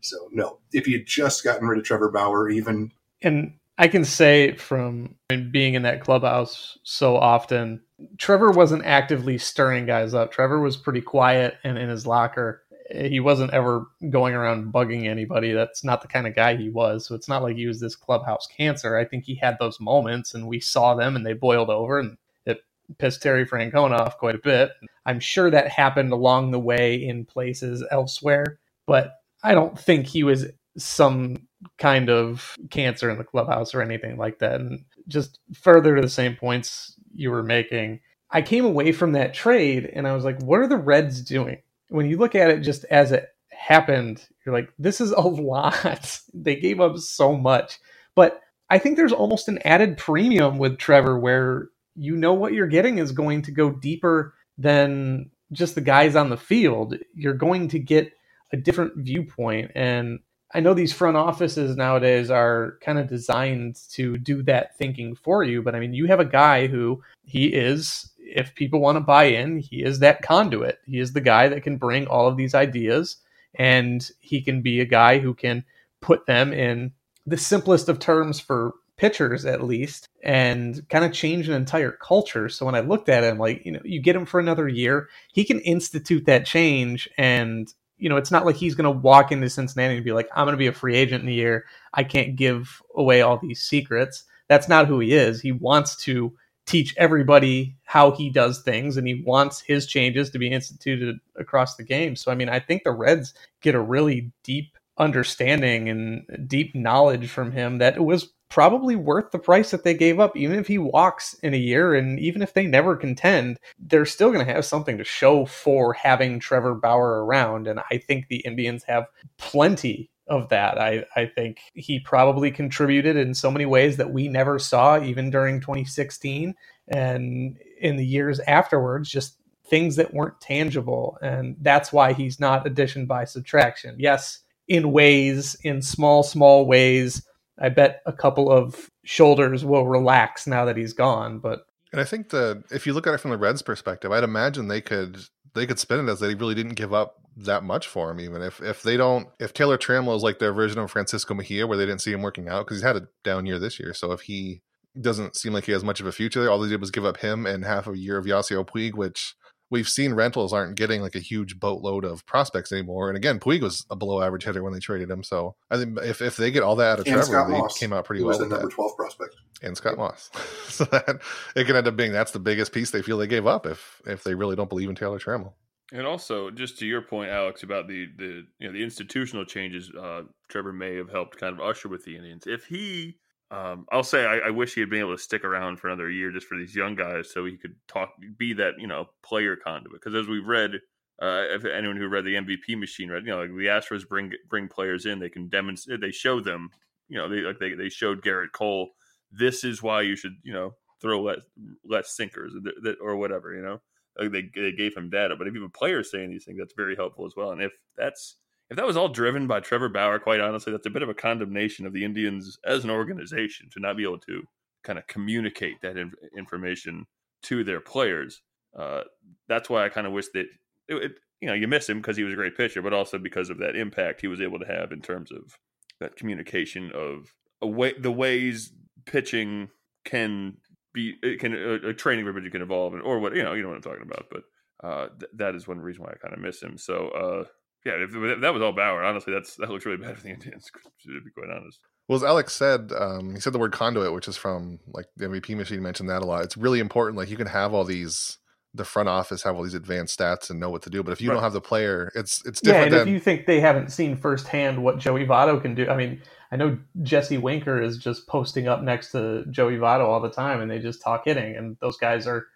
[0.00, 4.56] So no, if you just gotten rid of Trevor Bauer, even and I can say
[4.56, 7.80] from being in that clubhouse so often,
[8.16, 10.32] Trevor wasn't actively stirring guys up.
[10.32, 12.64] Trevor was pretty quiet and in his locker.
[12.90, 15.52] He wasn't ever going around bugging anybody.
[15.52, 17.06] That's not the kind of guy he was.
[17.06, 18.96] So it's not like he was this clubhouse cancer.
[18.96, 22.16] I think he had those moments and we saw them and they boiled over and
[22.46, 22.64] it
[22.98, 24.70] pissed Terry Francona off quite a bit.
[25.06, 30.24] I'm sure that happened along the way in places elsewhere, but I don't think he
[30.24, 30.46] was
[30.76, 31.48] some
[31.78, 34.60] kind of cancer in the clubhouse or anything like that.
[34.60, 39.34] And just further to the same points you were making, I came away from that
[39.34, 41.62] trade and I was like, what are the Reds doing?
[41.88, 46.20] When you look at it just as it happened, you're like, this is a lot.
[46.34, 47.78] they gave up so much.
[48.14, 52.66] But I think there's almost an added premium with Trevor where you know what you're
[52.66, 56.94] getting is going to go deeper than just the guys on the field.
[57.14, 58.12] You're going to get
[58.52, 59.72] a different viewpoint.
[59.74, 60.20] And
[60.54, 65.42] I know these front offices nowadays are kind of designed to do that thinking for
[65.42, 65.62] you.
[65.62, 69.24] But I mean, you have a guy who he is, if people want to buy
[69.24, 70.78] in, he is that conduit.
[70.86, 73.18] He is the guy that can bring all of these ideas
[73.54, 75.64] and he can be a guy who can
[76.00, 76.92] put them in
[77.26, 82.48] the simplest of terms for pitchers at least and kind of change an entire culture.
[82.48, 85.08] So when I looked at him, like, you know, you get him for another year,
[85.32, 89.32] he can institute that change and you know, it's not like he's going to walk
[89.32, 91.66] into Cincinnati and be like, I'm going to be a free agent in a year.
[91.92, 94.24] I can't give away all these secrets.
[94.48, 95.40] That's not who he is.
[95.40, 96.32] He wants to
[96.64, 101.76] teach everybody how he does things and he wants his changes to be instituted across
[101.76, 102.14] the game.
[102.14, 107.28] So, I mean, I think the Reds get a really deep understanding and deep knowledge
[107.28, 110.36] from him that it was probably worth the price that they gave up.
[110.36, 114.32] Even if he walks in a year and even if they never contend, they're still
[114.32, 117.66] going to have something to show for having Trevor Bauer around.
[117.66, 119.06] And I think the Indians have
[119.36, 120.78] plenty of that.
[120.78, 125.30] I, I think he probably contributed in so many ways that we never saw, even
[125.30, 126.54] during 2016
[126.88, 131.18] and in the years afterwards, just things that weren't tangible.
[131.22, 133.96] And that's why he's not addition by subtraction.
[133.98, 137.26] Yes, in ways, in small, small ways,
[137.58, 141.38] I bet a couple of shoulders will relax now that he's gone.
[141.38, 141.60] But
[141.92, 144.68] and I think that if you look at it from the Reds' perspective, I'd imagine
[144.68, 145.18] they could
[145.54, 148.20] they could spin it as they really didn't give up that much for him.
[148.20, 151.66] Even if if they don't, if Taylor Trammell is like their version of Francisco Mejia,
[151.66, 153.94] where they didn't see him working out because he's had a down year this year.
[153.94, 154.62] So if he
[155.00, 157.04] doesn't seem like he has much of a future there, all they did was give
[157.04, 159.34] up him and half a year of Yasiel Puig, which
[159.70, 163.08] we've seen rentals aren't getting like a huge boatload of prospects anymore.
[163.08, 165.22] And again, Puig was a below average hitter when they traded him.
[165.22, 167.58] So I think if, if they get all that out of and Trevor, Scott they
[167.58, 167.78] Moss.
[167.78, 168.38] came out pretty he well.
[168.38, 168.74] was the number that.
[168.74, 169.36] twelve prospect.
[169.62, 170.30] And Scott Moss.
[170.68, 171.20] so that
[171.56, 174.00] it can end up being that's the biggest piece they feel they gave up if
[174.06, 175.52] if they really don't believe in Taylor Trammell.
[175.90, 179.90] And also, just to your point, Alex, about the the you know the institutional changes
[179.98, 182.44] uh, Trevor may have helped kind of usher with the Indians.
[182.46, 183.16] If he,
[183.50, 186.10] um, I'll say, I, I wish he had been able to stick around for another
[186.10, 189.56] year just for these young guys, so he could talk, be that you know player
[189.56, 189.92] conduit.
[189.92, 190.74] Because as we've read,
[191.22, 194.32] uh, if anyone who read the MVP machine read, you know, like the Astros bring
[194.48, 196.68] bring players in, they can demonstrate, they show them,
[197.08, 198.90] you know, they like they they showed Gerrit Cole,
[199.32, 201.40] this is why you should, you know, throw less
[201.84, 202.52] less sinkers
[203.00, 203.80] or whatever, you know
[204.18, 205.36] like they, they gave him data.
[205.36, 207.52] But if you have a player saying these things, that's very helpful as well.
[207.52, 208.36] And if that's
[208.70, 211.14] if that was all driven by Trevor Bauer, quite honestly, that's a bit of a
[211.14, 214.42] condemnation of the Indians as an organization to not be able to
[214.84, 217.06] kind of communicate that in, information
[217.44, 218.42] to their players.
[218.78, 219.02] Uh,
[219.48, 220.46] that's why I kind of wish that
[220.88, 223.18] it, it, you know you miss him because he was a great pitcher, but also
[223.18, 225.58] because of that impact he was able to have in terms of
[226.00, 228.72] that communication of a way, the ways
[229.06, 229.68] pitching
[230.04, 230.56] can
[230.92, 233.62] be it can a, a training everybody can evolve and or what you know you
[233.62, 234.42] know what I'm talking about but
[234.82, 237.44] uh th- that is one reason why I kind of miss him so uh
[237.86, 240.30] yeah if, if, that was all Bauer honestly that's that looks really bad for the
[240.30, 240.70] Indians
[241.04, 244.28] to be quite honest well as Alex said um he said the word conduit which
[244.28, 247.36] is from like the MVP machine mentioned that a lot it's really important like you
[247.38, 248.38] can have all these
[248.74, 251.02] the front office have all these advanced stats and know what to do.
[251.02, 251.32] But if you Right.
[251.32, 252.62] don't have the player, it's it's different.
[252.62, 255.88] Yeah, different and if you think they haven't seen firsthand what Joey Votto can do,
[255.88, 260.20] I mean, I know Jesse Winker is just posting up next to Joey Votto all
[260.20, 262.46] the time, and they just talk hitting, and those guys are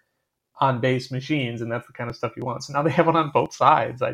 [0.61, 2.63] on base machines, and that's the kind of stuff you want.
[2.63, 4.01] So now they have one on both sides.
[4.01, 4.13] I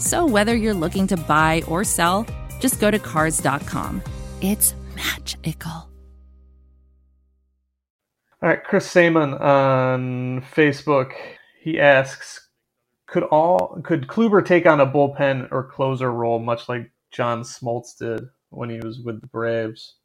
[0.00, 2.26] So whether you're looking to buy or sell,
[2.58, 4.02] just go to cars.com.
[4.40, 5.70] It's magical.
[8.42, 11.12] All right, Chris Saman on Facebook.
[11.60, 12.48] He asks,
[13.06, 17.98] could all could Kluber take on a bullpen or closer role, much like John Smoltz
[17.98, 19.96] did when he was with the Braves?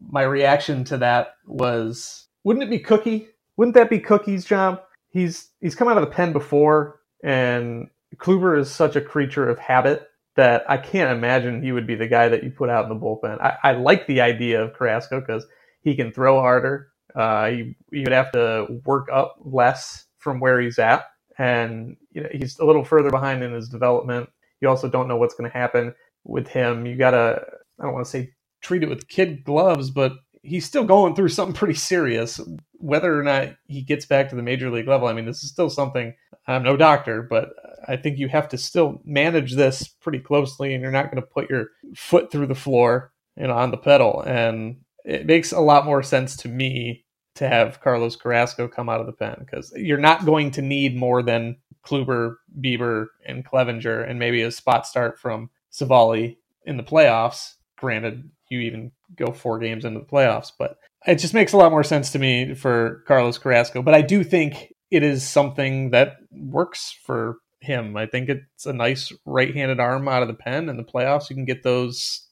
[0.00, 3.28] My reaction to that was, wouldn't it be Cookie?
[3.58, 4.80] Wouldn't that be Cookie's job?
[5.10, 9.58] He's he's come out of the pen before, and Kluber is such a creature of
[9.58, 12.90] habit that I can't imagine he would be the guy that you put out in
[12.90, 13.40] the bullpen.
[13.40, 15.46] I, I like the idea of Carrasco because
[15.82, 16.88] he can throw harder.
[17.14, 21.04] Uh, he, he would have to work up less from where he's at,
[21.38, 24.30] and you know, he's a little further behind in his development.
[24.60, 25.94] You also don't know what's going to happen
[26.24, 26.86] with him.
[26.86, 27.42] You gotta,
[27.80, 31.28] I don't want to say treat it with kid gloves, but he's still going through
[31.28, 32.40] something pretty serious.
[32.78, 35.50] Whether or not he gets back to the major league level, I mean, this is
[35.50, 36.14] still something.
[36.46, 37.50] I'm no doctor, but
[37.86, 41.28] I think you have to still manage this pretty closely, and you're not going to
[41.28, 44.22] put your foot through the floor, know, on the pedal.
[44.22, 47.04] And it makes a lot more sense to me
[47.36, 50.96] to have Carlos Carrasco come out of the pen because you're not going to need
[50.96, 56.82] more than Kluber, Bieber, and Clevinger, and maybe a spot start from Civale in the
[56.82, 57.54] playoffs.
[57.76, 61.72] Granted, you even go four games into the playoffs, but it just makes a lot
[61.72, 63.82] more sense to me for Carlos Carrasco.
[63.82, 67.96] But I do think it is something that works for him.
[67.96, 71.30] I think it's a nice right-handed arm out of the pen in the playoffs.
[71.30, 72.26] You can get those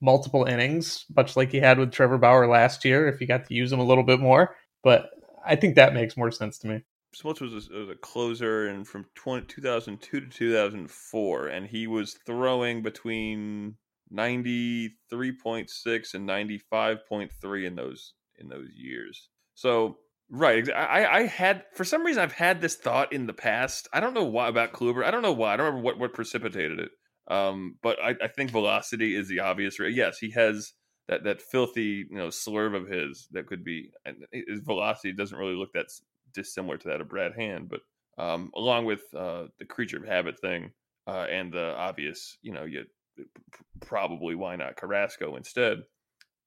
[0.00, 3.54] multiple innings, much like you had with Trevor Bauer last year, if you got to
[3.54, 4.56] use him a little bit more.
[4.82, 5.10] But
[5.44, 6.82] I think that makes more sense to me.
[7.16, 12.16] Smoltz was a, was a closer and from 20, 2002 to 2004, and he was
[12.26, 13.76] throwing between
[14.12, 19.28] 93.6 and 95.3 in those in those years.
[19.54, 19.98] So
[20.30, 23.88] right, I, I had for some reason I've had this thought in the past.
[23.92, 25.04] I don't know why about Kluber.
[25.04, 25.54] I don't know why.
[25.54, 26.90] I don't remember what what precipitated it.
[27.30, 29.76] Um, but I, I think velocity is the obvious.
[29.78, 30.72] Yes, he has
[31.08, 33.90] that that filthy you know slurve of his that could be
[34.32, 35.86] his velocity doesn't really look that
[36.34, 37.80] dissimilar to that of Brad Hand, but
[38.18, 40.72] um, along with uh, the creature of habit thing
[41.06, 42.84] uh, and the obvious, you know, you
[43.80, 45.78] probably why not Carrasco instead.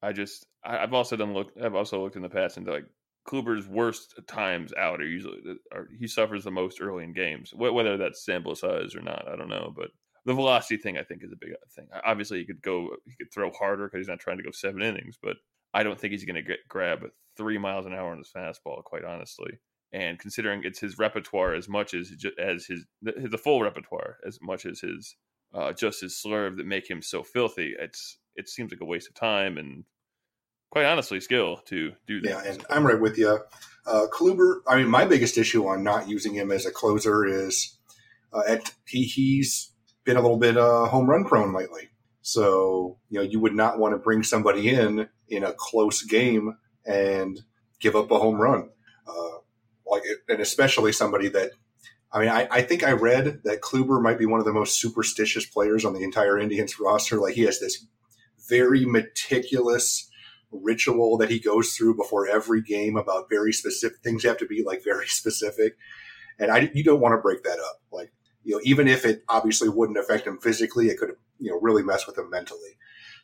[0.01, 2.85] I just I, I've also done look I've also looked in the past into like
[3.27, 5.37] Kluber's worst times out are usually
[5.73, 9.27] are, he suffers the most early in games, Wh- whether that's sample size or not.
[9.27, 9.89] I don't know, but
[10.25, 11.87] the velocity thing I think is a big uh, thing.
[12.03, 14.81] Obviously, he could go he could throw harder because he's not trying to go seven
[14.81, 15.37] innings, but
[15.73, 17.03] I don't think he's going to grab
[17.37, 18.83] three miles an hour on his fastball.
[18.83, 19.59] Quite honestly,
[19.91, 24.65] and considering it's his repertoire as much as as his the full repertoire as much
[24.65, 25.15] as his
[25.53, 27.75] uh, just his slurve that make him so filthy.
[27.77, 29.83] It's it seems like a waste of time and
[30.71, 32.29] quite honestly skill to do that.
[32.29, 33.39] Yeah, and I'm right with you.
[33.85, 37.77] Uh, Kluber, I mean, my biggest issue on not using him as a closer is
[38.31, 39.73] uh, at, he, he's
[40.05, 41.89] been a little bit uh, home run prone lately.
[42.21, 46.55] So, you know, you would not want to bring somebody in in a close game
[46.85, 47.41] and
[47.79, 48.69] give up a home run.
[49.07, 49.39] Uh,
[49.85, 51.51] like, and especially somebody that,
[52.13, 54.79] I mean, I, I think I read that Kluber might be one of the most
[54.79, 57.17] superstitious players on the entire Indians roster.
[57.17, 57.85] Like, he has this
[58.49, 60.09] very meticulous
[60.51, 64.63] ritual that he goes through before every game about very specific things have to be
[64.63, 65.77] like very specific.
[66.37, 67.81] And i you don't want to break that up.
[67.91, 68.11] Like
[68.43, 71.83] you know even if it obviously wouldn't affect him physically it could you know really
[71.83, 72.77] mess with him mentally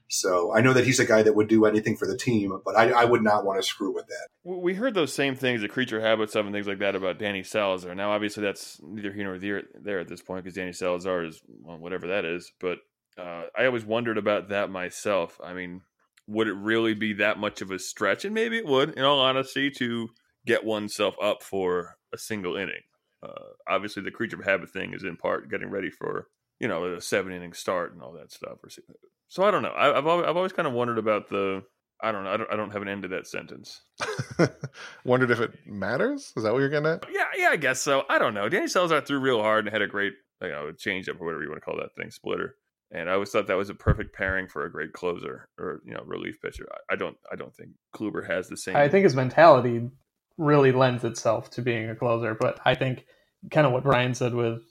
[0.08, 2.76] so i know that he's a guy that would do anything for the team but
[2.76, 5.68] i, I would not want to screw with that We heard those same things, the
[5.68, 7.94] creature habits of and things like that about Danny Salazar.
[7.94, 11.78] Now, obviously, that's neither here nor there, at this point because Danny Salazar is well,
[11.78, 12.54] whatever that is.
[12.62, 12.78] But
[13.18, 15.38] uh, I always wondered about that myself.
[15.44, 15.82] I mean,
[16.28, 18.24] would it really be that much of a stretch?
[18.24, 20.08] And maybe it would, in all honesty, to
[20.46, 22.84] get oneself up for a single inning.
[23.22, 26.28] Uh, obviously, the creature habit thing is in part getting ready for
[26.60, 28.58] you know a seven inning start and all that stuff.
[28.64, 28.70] Or
[29.28, 29.70] So I don't know.
[29.70, 31.64] I, I've always, I've always kind of wondered about the
[32.02, 32.30] I don't know.
[32.30, 33.82] I don't, I don't have an end to that sentence.
[35.04, 36.32] Wondered if it matters.
[36.38, 37.06] Is that what you're getting at?
[37.12, 38.04] Yeah, yeah, I guess so.
[38.08, 38.50] I don't know.
[38.50, 41.42] Danny Salazar threw real hard and had a great, you know, change up or whatever
[41.42, 42.56] you want to call that thing, splitter.
[42.92, 45.94] And I always thought that was a perfect pairing for a great closer or you
[45.94, 46.68] know relief pitcher.
[46.72, 48.76] I, I don't, I don't think Kluber has the same.
[48.76, 49.90] I think his mentality
[50.38, 53.06] really lends itself to being a closer, but I think
[53.52, 54.62] kind of what Brian said with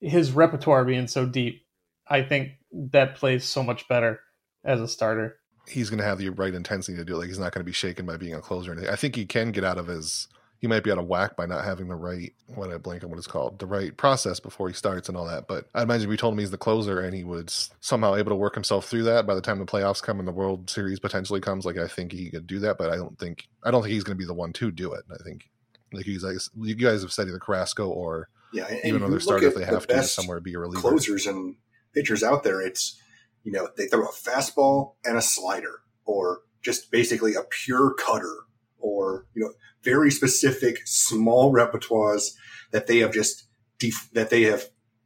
[0.00, 1.62] his repertoire being so deep,
[2.08, 4.20] I think that plays so much better
[4.64, 5.36] as a starter.
[5.68, 7.18] He's going to have the right intensity to do it.
[7.18, 8.70] Like he's not going to be shaken by being a closer.
[8.70, 8.92] Or anything.
[8.92, 10.28] I think he can get out of his.
[10.58, 13.08] He might be out of whack by not having the right what I blank on
[13.08, 15.48] what it's called the right process before he starts and all that.
[15.48, 18.30] But I imagine if we told him he's the closer and he was somehow able
[18.30, 21.00] to work himself through that by the time the playoffs come and the World Series
[21.00, 22.76] potentially comes, like I think he could do that.
[22.76, 24.92] But I don't think I don't think he's going to be the one to do
[24.92, 25.04] it.
[25.10, 25.48] I think
[25.92, 29.20] like you guys, you guys have said either Carrasco or Yeah, and even though they're
[29.20, 30.80] starting if they at the have to somewhere be a reliever.
[30.80, 31.56] closers and
[31.94, 33.00] pitchers out there, it's
[33.44, 38.34] you know they throw a fastball and a slider, or just basically a pure cutter,
[38.78, 42.30] or you know very specific small repertoires
[42.72, 43.46] that they have just
[43.78, 44.64] def- that they have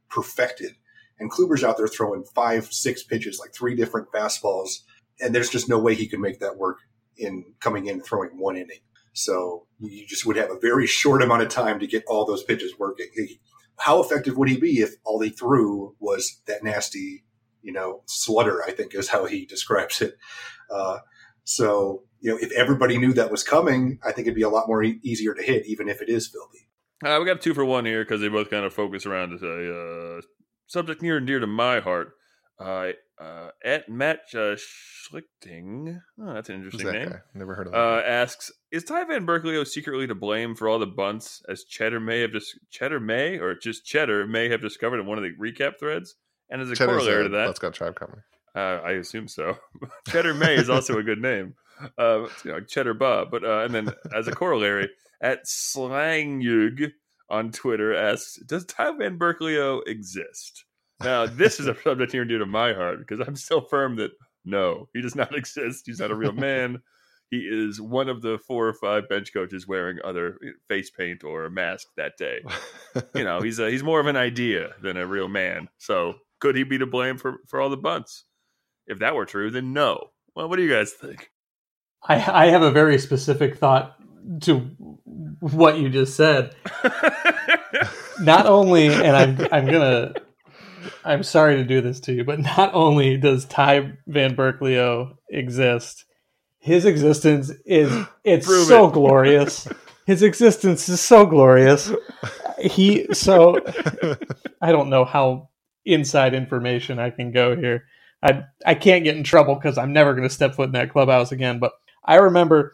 [0.09, 0.73] perfected.
[1.17, 4.79] And Kluber's out there throwing five, six pitches, like three different fastballs,
[5.21, 6.79] and there's just no way he could make that work
[7.17, 8.79] in coming in and throwing one inning.
[9.15, 12.43] So you just would have a very short amount of time to get all those
[12.43, 13.07] pitches working.
[13.77, 17.23] How effective would he be if all he threw was that nasty,
[17.61, 18.59] you know, slutter?
[18.67, 20.15] I think is how he describes it.
[20.69, 20.99] Uh,
[21.45, 24.67] so you know, if everybody knew that was coming, I think it'd be a lot
[24.67, 26.67] more e- easier to hit, even if it is filthy.
[27.03, 30.17] Uh, we got two for one here because they both kind of focus around a
[30.17, 30.21] uh,
[30.67, 32.13] subject near and dear to my heart.
[32.59, 37.09] Uh, uh, at Matt uh, Schlichting, oh, that's an interesting that name.
[37.09, 37.19] guy?
[37.33, 37.79] Never heard of that.
[37.79, 41.99] Uh, asks: Is Ty Van Burkleo secretly to blame for all the bunts, as Cheddar
[41.99, 45.31] may have just Cheddar may or just Cheddar may have discovered in one of the
[45.39, 46.15] recap threads?
[46.49, 48.21] And as a Cheddar's, corollary to that, Let's Got Tribe Company.
[48.55, 49.57] uh, I assume so.
[50.09, 51.55] Cheddar May is also a good name.
[51.97, 53.31] Uh, you know, Cheddar Bob.
[53.31, 54.89] But uh, and then as a corollary,
[55.21, 56.91] at Slangyug
[57.29, 60.65] on Twitter asks, "Does Ty Van Burkleo exist?"
[61.01, 63.97] Now, this is a subject near and dear to my heart because I'm still firm
[63.97, 64.11] that
[64.45, 65.83] no, he does not exist.
[65.85, 66.81] He's not a real man.
[67.31, 71.23] He is one of the four or five bench coaches wearing other eh, face paint
[71.23, 72.39] or a mask that day.
[73.15, 75.67] You know, he's a, he's more of an idea than a real man.
[75.79, 78.25] So, could he be to blame for for all the bunts?
[78.87, 80.11] If that were true, then no.
[80.35, 81.31] Well, what do you guys think?
[82.07, 83.95] I, I have a very specific thought
[84.41, 84.59] to
[85.39, 86.55] what you just said.
[88.19, 90.13] Not only, and I'm I'm gonna,
[91.03, 96.05] I'm sorry to do this to you, but not only does Ty Van Burkleo exist,
[96.59, 97.91] his existence is
[98.23, 98.93] it's Prove so it.
[98.93, 99.67] glorious.
[100.05, 101.91] His existence is so glorious.
[102.59, 103.57] He so
[104.61, 105.49] I don't know how
[105.85, 107.85] inside information I can go here.
[108.23, 110.91] I I can't get in trouble because I'm never going to step foot in that
[110.91, 111.59] clubhouse again.
[111.59, 112.73] But I remember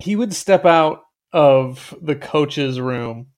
[0.00, 3.28] he would step out of the coach's room,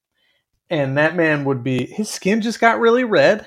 [0.70, 3.46] and that man would be his skin just got really red,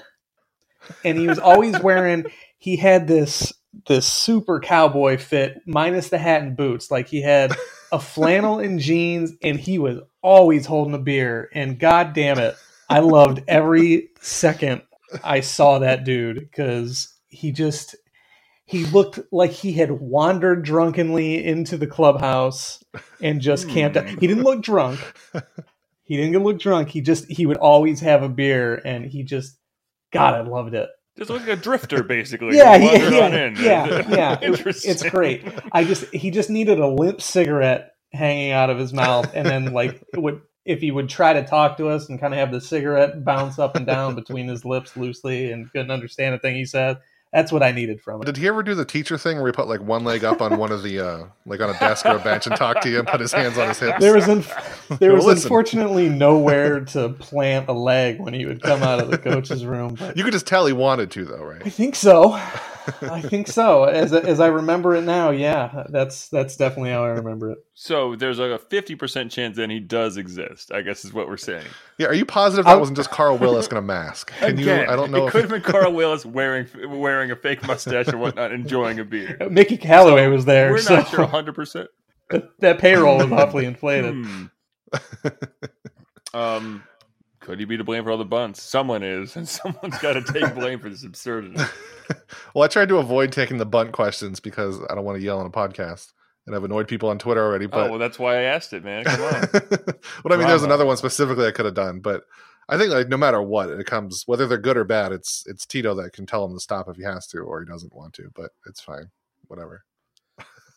[1.04, 2.26] and he was always wearing.
[2.58, 3.54] He had this
[3.88, 6.92] this super cowboy fit minus the hat and boots.
[6.92, 7.54] Like he had
[7.92, 11.50] a flannel and jeans, and he was always holding a beer.
[11.54, 12.56] And god damn it,
[12.90, 14.82] I loved every second
[15.24, 17.96] I saw that dude because he just
[18.66, 22.84] he looked like he had wandered drunkenly into the clubhouse
[23.22, 24.08] and just camped out.
[24.08, 25.00] He didn't look drunk.
[26.04, 26.90] He didn't look drunk.
[26.90, 29.59] He just he would always have a beer and he just
[30.12, 30.38] God, oh.
[30.38, 30.90] I loved it.
[31.18, 32.58] Just like a drifter, basically.
[32.58, 34.40] Yeah, Just yeah, yeah, yeah, yeah.
[34.42, 35.44] It- it's great.
[35.72, 39.74] I just he just needed a limp cigarette hanging out of his mouth, and then
[39.74, 42.62] like would if he would try to talk to us and kind of have the
[42.62, 46.66] cigarette bounce up and down between his lips loosely and couldn't understand a thing he
[46.66, 46.98] said.
[47.32, 48.26] That's what I needed from it.
[48.26, 50.58] Did he ever do the teacher thing where he put like one leg up on
[50.58, 52.98] one of the uh like on a desk or a bench and talk to you
[53.00, 54.00] and put his hands on his hips?
[54.00, 55.46] There was inf- there was listen.
[55.46, 59.94] unfortunately nowhere to plant a leg when he would come out of the coach's room.
[59.94, 61.62] But You could just tell he wanted to though, right?
[61.64, 62.40] I think so.
[63.02, 63.84] I think so.
[63.86, 67.58] As as I remember it now, yeah, that's that's definitely how I remember it.
[67.74, 71.38] So there's like a 50% chance then he does exist, I guess is what we're
[71.38, 71.66] saying.
[71.98, 74.32] Yeah, are you positive that I'll- wasn't just Carl Willis in a mask?
[74.40, 77.36] Can you I don't know It if could have been Carl Willis wearing wearing a
[77.36, 79.38] fake mustache or whatnot, enjoying a beer.
[79.52, 81.88] Mickey Callaway was there, We're so not sure 100%.
[82.60, 84.14] that payroll was awfully inflated.
[84.14, 84.46] Hmm.
[86.34, 86.84] um,
[87.50, 88.62] could he be to blame for all the bunts?
[88.62, 91.62] Someone is, and someone's got to take blame for this absurdity.
[92.56, 95.40] Well, I tried to avoid taking the bunt questions because I don't want to yell
[95.40, 96.12] on a podcast.
[96.48, 98.84] And I've annoyed people on Twitter already, oh, but well, that's why I asked it,
[98.84, 99.04] man.
[99.04, 99.48] Come on.
[100.24, 102.24] well, I mean, there's another one specifically I could have done, but
[102.68, 105.68] I think like no matter what, it comes whether they're good or bad, it's it's
[105.68, 108.14] Tito that can tell him to stop if he has to or he doesn't want
[108.16, 109.12] to, but it's fine,
[109.48, 109.84] whatever.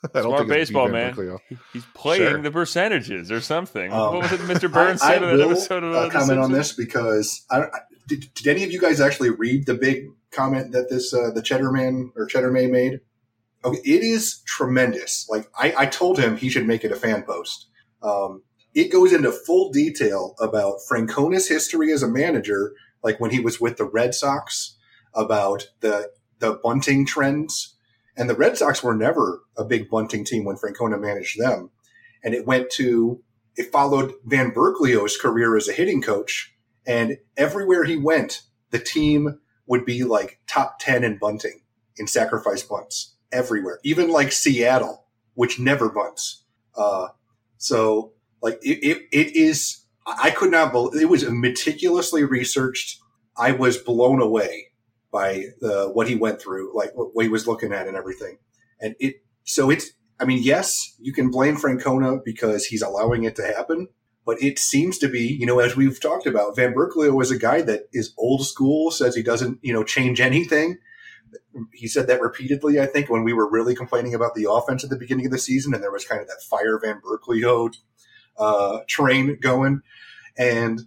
[0.05, 1.15] I don't Smart think baseball, man.
[1.15, 1.39] Burkleo.
[1.73, 2.43] He's playing Sure.
[2.43, 3.93] the percentages or something.
[3.93, 4.73] Um, what was it Mr.
[4.73, 7.45] Burns I, I said in that will, episode of uh, The comment on this because
[7.51, 11.15] I, I- did, did any of you guys actually read the big comment that this
[11.15, 13.01] uh, the Cheddarman or Cheddarmay made?
[13.65, 15.29] Okay, it is tremendous.
[15.29, 17.69] Like I, I told him he should make it a fan post.
[18.03, 18.43] Um,
[18.75, 22.73] it goes into full detail about Francona's history as a manager,
[23.05, 24.77] like when he was with the Red Sox,
[25.15, 27.77] about the the bunting trends.
[28.17, 31.71] And the Red Sox were never a big bunting team when Francona managed them.
[32.23, 33.23] And it went to
[33.57, 36.55] it followed Van Burkleo's career as a hitting coach,
[36.87, 41.61] and everywhere he went, the team would be like top ten in bunting
[41.97, 46.45] in sacrifice bunts everywhere, even like Seattle, which never bunts.
[46.75, 47.09] Uh,
[47.59, 49.85] so like it, it, it is.
[50.07, 52.99] I could not believe it was meticulously researched.
[53.37, 54.72] I was blown away
[55.13, 58.39] by the, what he went through, like what, he was looking at and everything.
[58.81, 63.37] And it, so it's, I mean, yes, you can blame Francona because he's allowing it
[63.37, 63.89] to happen,
[64.25, 67.39] but it seems to be, you know, as we've talked about, Van Burkleo was a
[67.39, 70.79] guy that is old school, says he doesn't, you know, change anything.
[71.73, 74.91] He said that repeatedly, I think, when we were really complaining about the offense at
[74.91, 77.75] the beginning of the season, and there was kind of that fire Van Burkleo
[78.39, 79.81] uh, train going.
[80.39, 80.83] And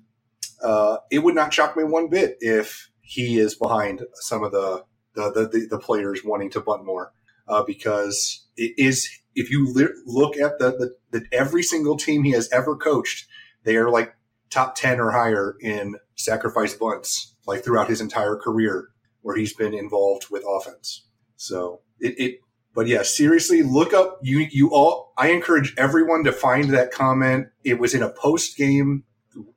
[0.64, 4.84] uh, it would not shock me one bit if he is behind some of the
[5.14, 7.14] the, the, the players wanting to bunt more
[7.48, 9.74] uh, because it is if you
[10.06, 13.28] look at the, the, the every single team he has ever coached
[13.64, 14.16] they are like
[14.50, 18.90] top 10 or higher in sacrifice bunts like throughout his entire career
[19.22, 21.06] where he's been involved with offense.
[21.36, 22.40] So it, it
[22.74, 27.48] but yeah seriously look up you you all i encourage everyone to find that comment.
[27.64, 29.04] It was in a post game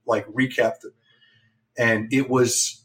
[0.07, 0.74] like recap
[1.76, 2.84] and it was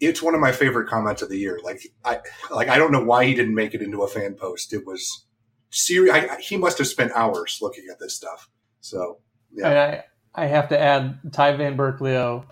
[0.00, 1.60] it's one of my favorite comments of the year.
[1.62, 2.20] Like I
[2.50, 4.72] like I don't know why he didn't make it into a fan post.
[4.72, 5.26] It was
[5.70, 6.14] serious.
[6.14, 8.48] I, he must have spent hours looking at this stuff.
[8.80, 9.18] So
[9.52, 12.44] yeah, And I, I have to add, Ty Van Burkleo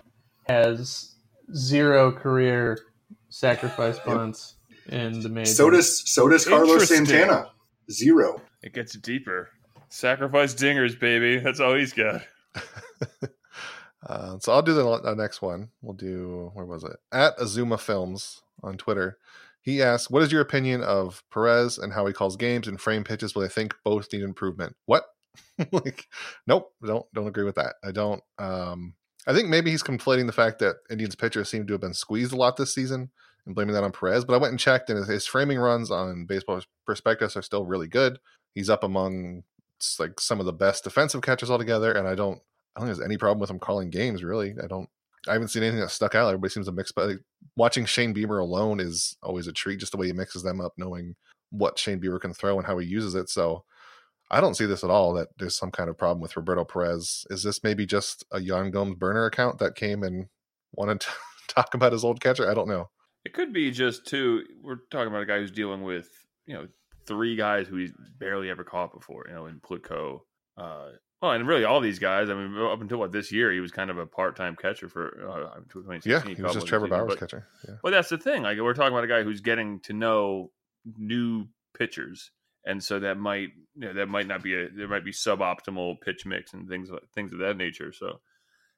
[0.47, 1.15] has
[1.55, 2.79] zero career
[3.29, 4.55] sacrifice bunts
[4.87, 5.51] in the major.
[5.51, 7.51] so does so does Carlos Santana.
[7.91, 8.41] Zero.
[8.61, 9.49] It gets deeper.
[9.89, 11.37] Sacrifice dingers, baby.
[11.39, 12.21] That's all he's got.
[14.05, 15.69] Uh, so I'll do the, the next one.
[15.81, 16.97] We'll do where was it?
[17.11, 19.17] At Azuma Films on Twitter.
[19.61, 23.03] He asks, "What is your opinion of Perez and how he calls games and frame
[23.03, 23.33] pitches?
[23.33, 25.05] But I think both need improvement." What?
[25.71, 26.07] like,
[26.45, 27.75] nope, don't don't agree with that.
[27.83, 28.21] I don't.
[28.37, 28.95] Um,
[29.25, 32.33] I think maybe he's conflating the fact that Indians pitchers seem to have been squeezed
[32.33, 33.09] a lot this season
[33.45, 34.25] and blaming that on Perez.
[34.25, 37.87] But I went and checked, and his, framing runs on Baseball Prospectus are still really
[37.87, 38.19] good.
[38.53, 39.43] He's up among
[39.99, 42.41] like some of the best defensive catchers altogether, and I don't
[42.75, 44.23] I don't think there's any problem with him calling games.
[44.23, 44.89] Really, I don't.
[45.27, 46.27] I haven't seen anything that stuck out.
[46.27, 47.19] Everybody seems to mix, but like,
[47.55, 49.79] watching Shane Bieber alone is always a treat.
[49.79, 51.15] Just the way he mixes them up, knowing
[51.49, 53.29] what Shane Bieber can throw and how he uses it.
[53.29, 53.63] So
[54.31, 55.13] I don't see this at all.
[55.13, 57.25] That there's some kind of problem with Roberto Perez.
[57.29, 60.27] Is this maybe just a Yan Gomes burner account that came and
[60.73, 61.07] wanted to
[61.47, 62.49] talk about his old catcher?
[62.49, 62.89] I don't know.
[63.23, 64.43] It could be just too.
[64.61, 66.09] We're talking about a guy who's dealing with
[66.47, 66.67] you know
[67.05, 69.25] three guys who he's barely ever caught before.
[69.29, 70.21] You know, in Plutko.
[70.57, 70.89] Uh,
[71.23, 72.29] well, and really all these guys.
[72.29, 75.07] I mean, up until what this year, he was kind of a part-time catcher for.
[75.55, 77.47] Uh, 2016, Yeah, he was just one Trevor this season, Bauer's but- catcher.
[77.67, 77.75] Yeah.
[77.81, 78.43] Well, that's the thing.
[78.43, 80.51] Like we're talking about a guy who's getting to know
[80.97, 81.47] new
[81.77, 82.29] pitchers,
[82.65, 86.01] and so that might you know that might not be a there might be suboptimal
[86.01, 87.93] pitch mix and things things of that nature.
[87.93, 88.19] So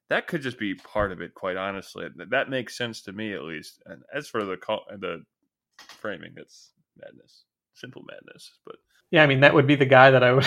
[0.08, 1.34] that could just be part of it.
[1.34, 3.82] Quite honestly, That- that makes sense to me at least.
[3.86, 5.24] And as for the call, the
[5.78, 7.42] framing, it's madness,
[7.74, 8.52] simple madness.
[8.64, 8.76] But
[9.10, 10.46] Yeah, I mean that would be the guy that I would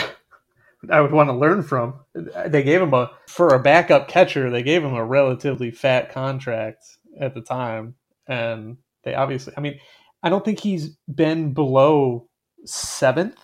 [0.89, 1.99] I would want to learn from.
[2.13, 4.49] They gave him a for a backup catcher.
[4.49, 6.85] They gave him a relatively fat contract
[7.19, 7.95] at the time,
[8.27, 9.53] and they obviously.
[9.57, 9.79] I mean,
[10.23, 12.29] I don't think he's been below
[12.65, 13.37] seventh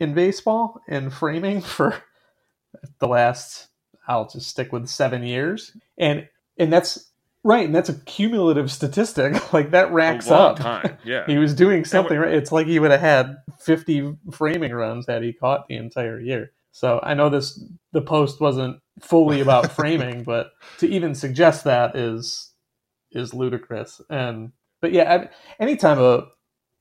[0.00, 1.96] in baseball in framing for
[2.98, 3.68] the last.
[4.08, 7.10] I'll just stick with seven years, and and that's
[7.44, 9.52] right, and that's a cumulative statistic.
[9.52, 10.56] like that racks up.
[10.56, 11.24] time, yeah.
[11.26, 12.34] he was doing something right.
[12.34, 16.52] It's like he would have had 50 framing runs had he caught the entire year.
[16.76, 17.58] So I know this
[17.92, 22.52] the post wasn't fully about framing, but to even suggest that is
[23.12, 24.02] is ludicrous.
[24.10, 24.52] And
[24.82, 26.26] but yeah, I, anytime a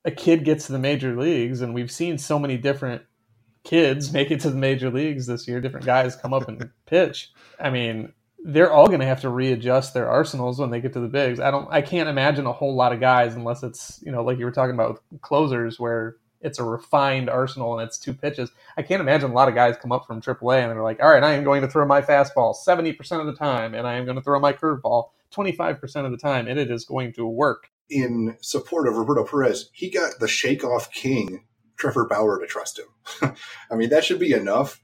[0.03, 3.03] a kid gets to the major leagues, and we've seen so many different
[3.63, 7.31] kids make it to the major leagues this year, different guys come up and pitch.
[7.57, 8.11] I mean,
[8.43, 11.39] they're all going to have to readjust their arsenals when they get to the bigs.
[11.39, 14.39] I don't, I can't imagine a whole lot of guys unless it's you know like
[14.39, 18.51] you were talking about with closers where it's a refined arsenal and it's two pitches.
[18.77, 21.09] I can't imagine a lot of guys come up from AAA and they're like, all
[21.09, 23.95] right, I am going to throw my fastball seventy percent of the time, and I
[23.95, 26.85] am going to throw my curveball twenty five percent of the time, and it is
[26.85, 27.71] going to work.
[27.89, 31.45] In support of Roberto Perez, he got the shake off king
[31.77, 33.35] Trevor Bauer to trust him.
[33.71, 34.81] I mean, that should be enough.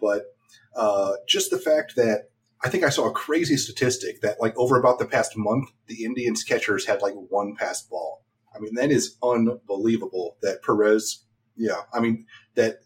[0.00, 0.34] But
[0.76, 2.30] uh, just the fact that
[2.64, 6.04] I think I saw a crazy statistic that like over about the past month, the
[6.04, 8.24] Indians catchers had like one passed ball.
[8.58, 11.24] I mean, that is unbelievable that Perez,
[11.56, 12.80] yeah, I mean, that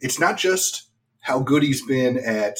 [0.00, 0.88] it's not just
[1.20, 2.56] how good he's been at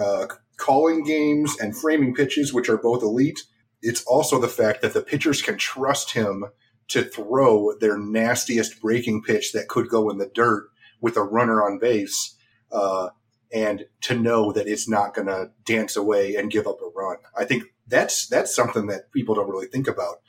[0.00, 0.26] uh,
[0.56, 3.40] calling games and framing pitches, which are both elite.
[3.82, 6.46] It's also the fact that the pitchers can trust him
[6.88, 10.68] to throw their nastiest breaking pitch that could go in the dirt
[11.00, 12.36] with a runner on base.
[12.70, 13.08] Uh,
[13.52, 17.18] and to know that it's not going to dance away and give up a run.
[17.36, 20.22] I think that's that's something that people don't really think about,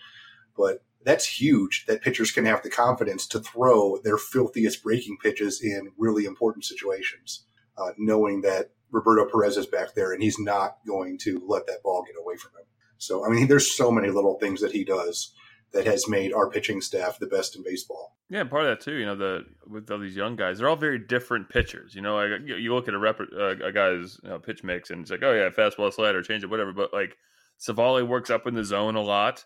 [0.57, 1.85] but that's huge.
[1.87, 6.65] That pitchers can have the confidence to throw their filthiest breaking pitches in really important
[6.65, 7.45] situations,
[7.77, 11.83] uh, knowing that Roberto Perez is back there and he's not going to let that
[11.83, 12.65] ball get away from him.
[12.97, 15.33] So I mean, there's so many little things that he does
[15.73, 18.15] that has made our pitching staff the best in baseball.
[18.29, 18.93] Yeah, part of that too.
[18.93, 21.93] You know, the with all these young guys, they're all very different pitchers.
[21.95, 25.01] You know, you look at a rep, uh, a guy's you know, pitch mix, and
[25.01, 26.71] it's like, oh yeah, fastball, slider, change it, whatever.
[26.71, 27.17] But like
[27.59, 29.45] Civale works up in the zone a lot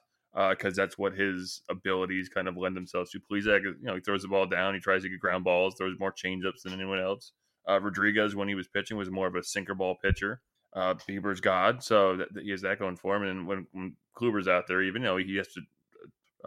[0.49, 3.19] because uh, that's what his abilities kind of lend themselves to.
[3.19, 5.97] Plesac, you know, he throws the ball down, he tries to get ground balls, throws
[5.99, 7.31] more changeups than anyone else.
[7.67, 10.41] Uh, Rodriguez, when he was pitching, was more of a sinker ball pitcher.
[10.75, 13.23] Uh, Bieber's God, so he has that going for him.
[13.23, 15.61] And when, when Kluber's out there, even though he has to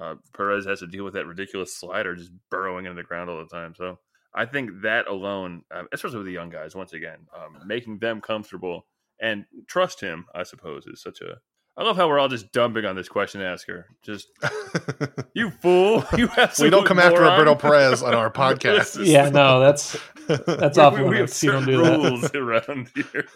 [0.01, 3.38] uh, Perez has to deal with that ridiculous slider just burrowing into the ground all
[3.38, 3.74] the time.
[3.76, 3.99] So
[4.34, 8.20] I think that alone, um, especially with the young guys, once again, um, making them
[8.20, 8.86] comfortable
[9.20, 11.38] and trust him, I suppose, is such a.
[11.81, 13.87] I love how we're all just dumping on this question asker.
[14.03, 14.28] Just
[15.35, 16.05] you fool!
[16.18, 16.28] You
[16.61, 17.12] we don't come moron.
[17.14, 19.07] after Roberto Perez on our podcast.
[19.07, 23.26] yeah, no, that's that's off we, You don't do rules that around here.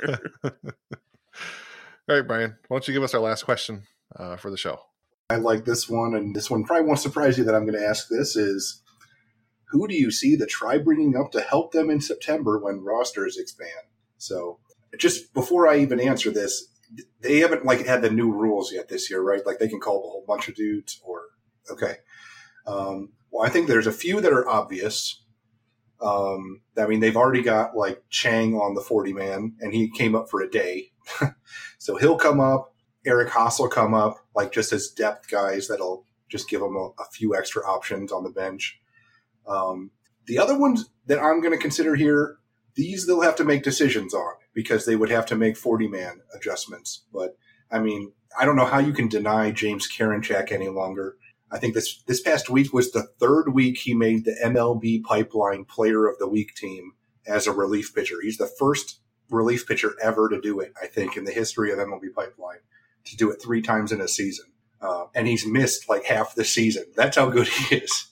[0.45, 2.55] All right, Brian.
[2.69, 3.85] Why don't you give us our last question
[4.15, 4.79] uh, for the show?
[5.31, 7.87] I like this one, and this one probably won't surprise you that I'm going to
[7.87, 8.83] ask this is
[9.71, 13.39] who do you see the tribe bringing up to help them in September when rosters
[13.39, 13.89] expand?
[14.19, 14.59] So
[14.99, 16.69] just before I even answer this,
[17.21, 19.45] they haven't like had the new rules yet this year, right?
[19.45, 21.23] Like they can call up a whole bunch of dudes or
[21.71, 21.97] okay.
[22.67, 25.23] Um, well, I think there's a few that are obvious.
[26.01, 30.15] Um, I mean, they've already got like Chang on the 40 man, and he came
[30.15, 30.93] up for a day,
[31.79, 32.75] so he'll come up.
[33.07, 36.89] Eric Haase will come up, like just as depth guys that'll just give them a,
[37.01, 38.81] a few extra options on the bench.
[39.47, 39.91] Um,
[40.27, 42.39] the other ones that I'm going to consider here,
[42.75, 46.21] these they'll have to make decisions on because they would have to make 40 man
[46.35, 47.05] adjustments.
[47.13, 47.37] But
[47.71, 51.17] I mean, I don't know how you can deny James Karinchak any longer.
[51.51, 55.65] I think this this past week was the third week he made the MLB Pipeline
[55.65, 56.93] Player of the Week team
[57.27, 58.17] as a relief pitcher.
[58.23, 59.01] He's the first
[59.31, 62.59] relief pitcher ever to do it, I think, in the history of MLB Pipeline
[63.05, 64.47] to do it three times in a season.
[64.81, 66.85] Uh, and he's missed like half the season.
[66.97, 68.09] That's how good he is.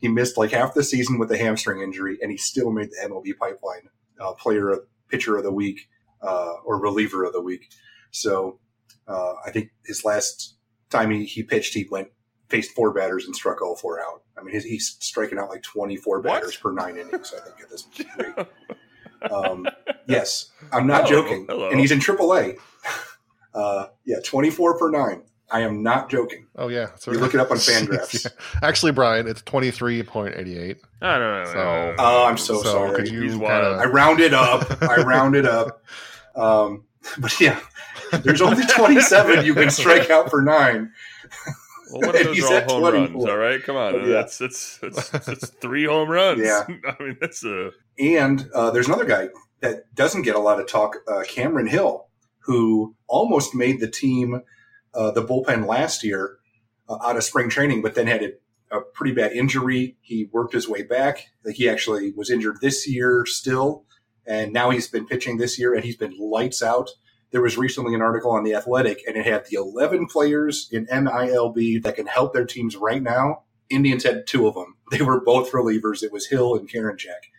[0.00, 3.08] He missed like half the season with a hamstring injury, and he still made the
[3.08, 3.88] MLB pipeline
[4.20, 5.88] uh, player, of, pitcher of the week,
[6.22, 7.70] uh, or reliever of the week.
[8.10, 8.58] So
[9.06, 10.56] uh, I think his last
[10.90, 12.08] time he, he pitched, he went
[12.48, 14.22] faced four batters and struck all four out.
[14.38, 17.70] I mean, he's, he's striking out like 24 batters per nine innings, I think, at
[17.70, 17.86] this
[18.18, 18.46] rate.
[19.30, 19.66] Um,
[20.06, 21.46] yes, I'm not hello, joking.
[21.48, 21.70] Hello.
[21.70, 22.56] And he's in AAA.
[23.54, 25.22] Uh, yeah, 24 per nine.
[25.54, 26.48] I am not joking.
[26.56, 28.24] Oh yeah, you look it up on Fangraphs.
[28.24, 28.58] yeah.
[28.60, 30.78] Actually, Brian, it's twenty three point eighty eight.
[31.00, 31.52] I don't know.
[31.52, 32.96] So, oh, I'm so, so sorry.
[32.96, 33.78] Could you kinda...
[33.80, 34.82] I rounded up.
[34.82, 35.82] I rounded up.
[36.36, 36.82] Um,
[37.18, 37.60] but yeah,
[38.24, 40.90] there's only twenty seven you can strike out for nine.
[41.92, 42.92] Well, what if those are all home 24.
[42.92, 43.24] runs?
[43.30, 44.00] All right, come on.
[44.00, 44.06] Yeah.
[44.14, 46.40] That's, that's that's that's three home runs.
[46.40, 47.70] Yeah, I mean that's a.
[48.00, 49.28] And uh, there's another guy
[49.60, 50.96] that doesn't get a lot of talk.
[51.06, 52.08] Uh, Cameron Hill
[52.44, 54.42] who almost made the team,
[54.94, 56.38] uh, the bullpen last year
[56.88, 59.96] uh, out of spring training, but then had a, a, pretty bad injury.
[60.00, 61.26] He worked his way back.
[61.52, 63.84] He actually was injured this year still,
[64.26, 66.90] and now he's been pitching this year, and he's been lights out.
[67.30, 70.86] There was recently an article on the Athletic, and it had the 11 players in
[70.86, 73.42] MILB that can help their teams right now.
[73.70, 74.76] Indians had two of them.
[74.90, 76.02] They were both relievers.
[76.02, 77.32] It was Hill and Karinchak.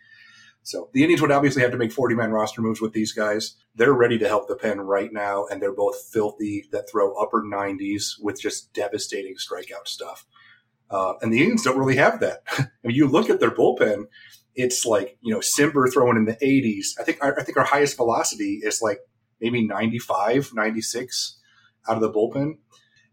[0.66, 3.54] So the Indians would obviously have to make 40 man roster moves with these guys.
[3.76, 7.40] They're ready to help the pen right now, and they're both filthy that throw upper
[7.40, 10.26] 90s with just devastating strikeout stuff.
[10.90, 12.42] Uh, and the Indians don't really have that.
[12.58, 14.06] I mean, you look at their bullpen,
[14.56, 17.00] it's like, you know, Cimber throwing in the 80s.
[17.00, 18.98] I think, I think our highest velocity is like
[19.40, 21.38] maybe 95, 96
[21.88, 22.54] out of the bullpen.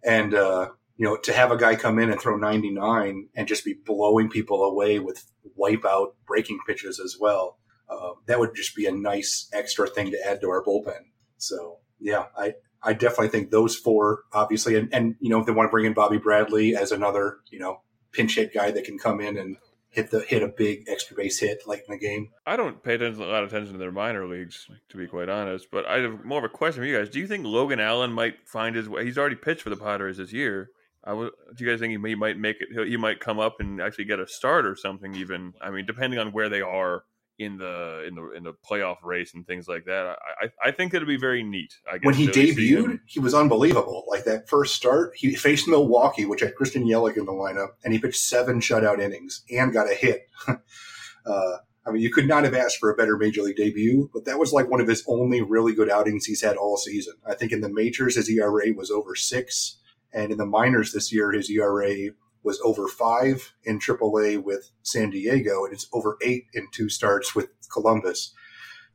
[0.03, 3.65] And, uh, you know, to have a guy come in and throw 99 and just
[3.65, 5.25] be blowing people away with
[5.59, 7.57] wipeout breaking pitches as well,
[7.89, 11.01] uh, that would just be a nice extra thing to add to our bullpen.
[11.37, 15.51] So, yeah, I, I definitely think those four, obviously, and, and, you know, if they
[15.51, 17.81] want to bring in Bobby Bradley as another, you know,
[18.11, 19.57] pinch hit guy that can come in and
[19.93, 22.29] hit the hit a big extra base hit late in the game.
[22.45, 25.29] I don't pay attention, a lot of attention to their minor leagues, to be quite
[25.29, 25.67] honest.
[25.71, 27.09] But I have more of a question for you guys.
[27.09, 29.05] Do you think Logan Allen might find his way?
[29.05, 30.71] He's already pitched for the Padres this year.
[31.03, 32.87] I w- do you guys think he, he might make it?
[32.87, 35.15] He might come up and actually get a start or something.
[35.15, 37.03] Even I mean, depending on where they are
[37.39, 40.05] in the in the in the playoff race and things like that.
[40.05, 41.73] I I, I think it'll be very neat.
[41.89, 44.05] I guess when he debuted, he was unbelievable.
[44.07, 47.93] Like that first start, he faced Milwaukee, which had Christian Yelich in the lineup, and
[47.93, 50.27] he pitched seven shutout innings and got a hit.
[50.47, 54.25] uh, I mean, you could not have asked for a better major league debut, but
[54.25, 57.15] that was like one of his only really good outings he's had all season.
[57.27, 59.77] I think in the majors, his ERA was over six,
[60.13, 62.11] and in the minors this year, his ERA
[62.43, 67.33] was over five in AAA with San Diego, and it's over eight in two starts
[67.33, 68.33] with Columbus.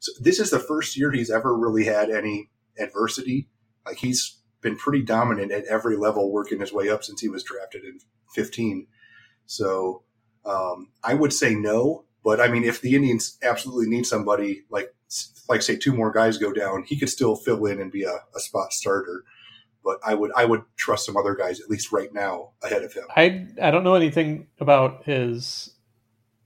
[0.00, 3.48] So this is the first year he's ever really had any adversity.
[3.86, 7.42] Like he's been pretty dominant at every level, working his way up since he was
[7.42, 7.98] drafted in
[8.34, 8.86] 15.
[9.46, 10.02] So
[10.44, 14.94] um, I would say no, but I mean, if the Indians absolutely need somebody, like
[15.48, 18.18] like say two more guys go down, he could still fill in and be a,
[18.36, 19.24] a spot starter.
[19.88, 22.92] But I would I would trust some other guys at least right now ahead of
[22.92, 23.04] him.
[23.16, 25.74] I I don't know anything about his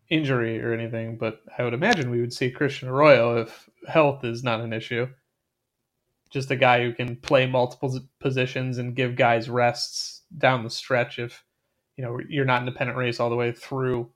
[0.09, 4.45] injury or anything, but I would imagine we would see Christian Arroyo if health is
[4.45, 5.09] not an issue.
[6.30, 11.18] Just a guy who can play multiple positions and give guys rests down the stretch
[11.18, 11.43] if
[11.97, 14.09] you know you're not in the pennant race all the way through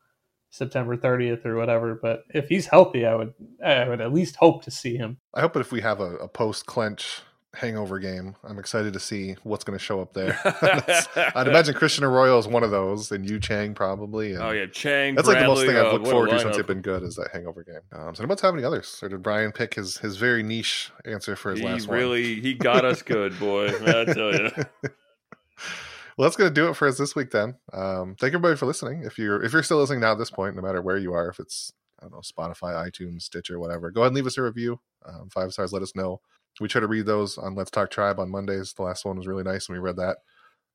[0.51, 1.99] September 30th or whatever.
[2.01, 5.19] But if he's healthy, I would I would at least hope to see him.
[5.35, 7.23] I hope that if we have a, a post clench
[7.57, 10.39] hangover game, I'm excited to see what's going to show up there.
[11.35, 14.33] I'd imagine Christian Arroyo is one of those, and Yu Chang probably.
[14.33, 15.15] And Oh yeah, Chang.
[15.15, 17.03] That's like the most thing I've uh, looked a forward to since they've been good
[17.03, 17.81] is that hangover game.
[17.93, 21.37] Um, so, anybody have any others, or did Brian pick his his very niche answer
[21.37, 23.69] for his He last really he got us good, boy.
[23.69, 24.51] I tell you.
[24.83, 27.31] well, that's going to do it for us this week.
[27.31, 29.03] Then, um, thank everybody for listening.
[29.05, 31.29] If you're if you're still listening now at this point, no matter where you are,
[31.29, 34.43] if it's I don't know Spotify, iTunes, Stitcher, whatever, go ahead and leave us a
[34.43, 34.81] review.
[35.05, 35.73] Um, five stars.
[35.73, 36.21] Let us know.
[36.61, 38.73] We try to read those on Let's Talk Tribe on Mondays.
[38.73, 40.19] The last one was really nice, and we read that.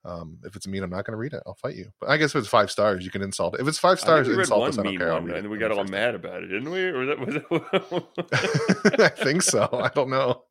[0.03, 1.43] Um, if it's mean, I'm not going to read it.
[1.45, 1.91] I'll fight you.
[1.99, 3.61] But I guess if it's five stars, you can insult it.
[3.61, 4.79] If it's five stars, we insult us.
[4.79, 5.13] I don't care.
[5.13, 6.85] One, and we got all mad about it, didn't we?
[6.85, 7.33] Or was that, was
[8.29, 9.69] that I think so.
[9.71, 10.43] I don't know,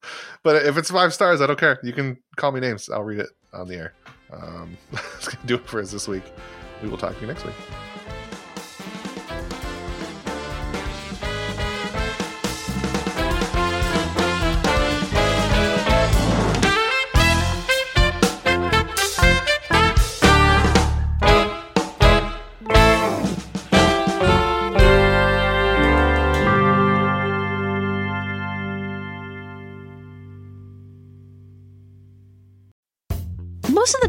[0.45, 1.81] but if it's five stars, I don't care.
[1.83, 2.89] You can call me names.
[2.89, 3.95] I'll read it on the air.
[4.33, 6.25] Um, that's gonna do it for us this week.
[6.83, 7.55] We will talk to you next week.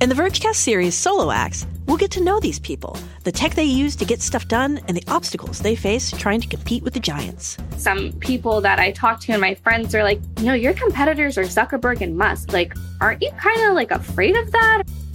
[0.00, 3.64] In the Vergecast series Solo Acts, we'll get to know these people, the tech they
[3.64, 7.00] use to get stuff done, and the obstacles they face trying to compete with the
[7.00, 7.58] giants.
[7.76, 11.36] some people that I talk to and my friends are like, you know, your competitors
[11.36, 12.52] are Zuckerberg and Musk.
[12.52, 14.84] Like, aren't you kind of like afraid of that?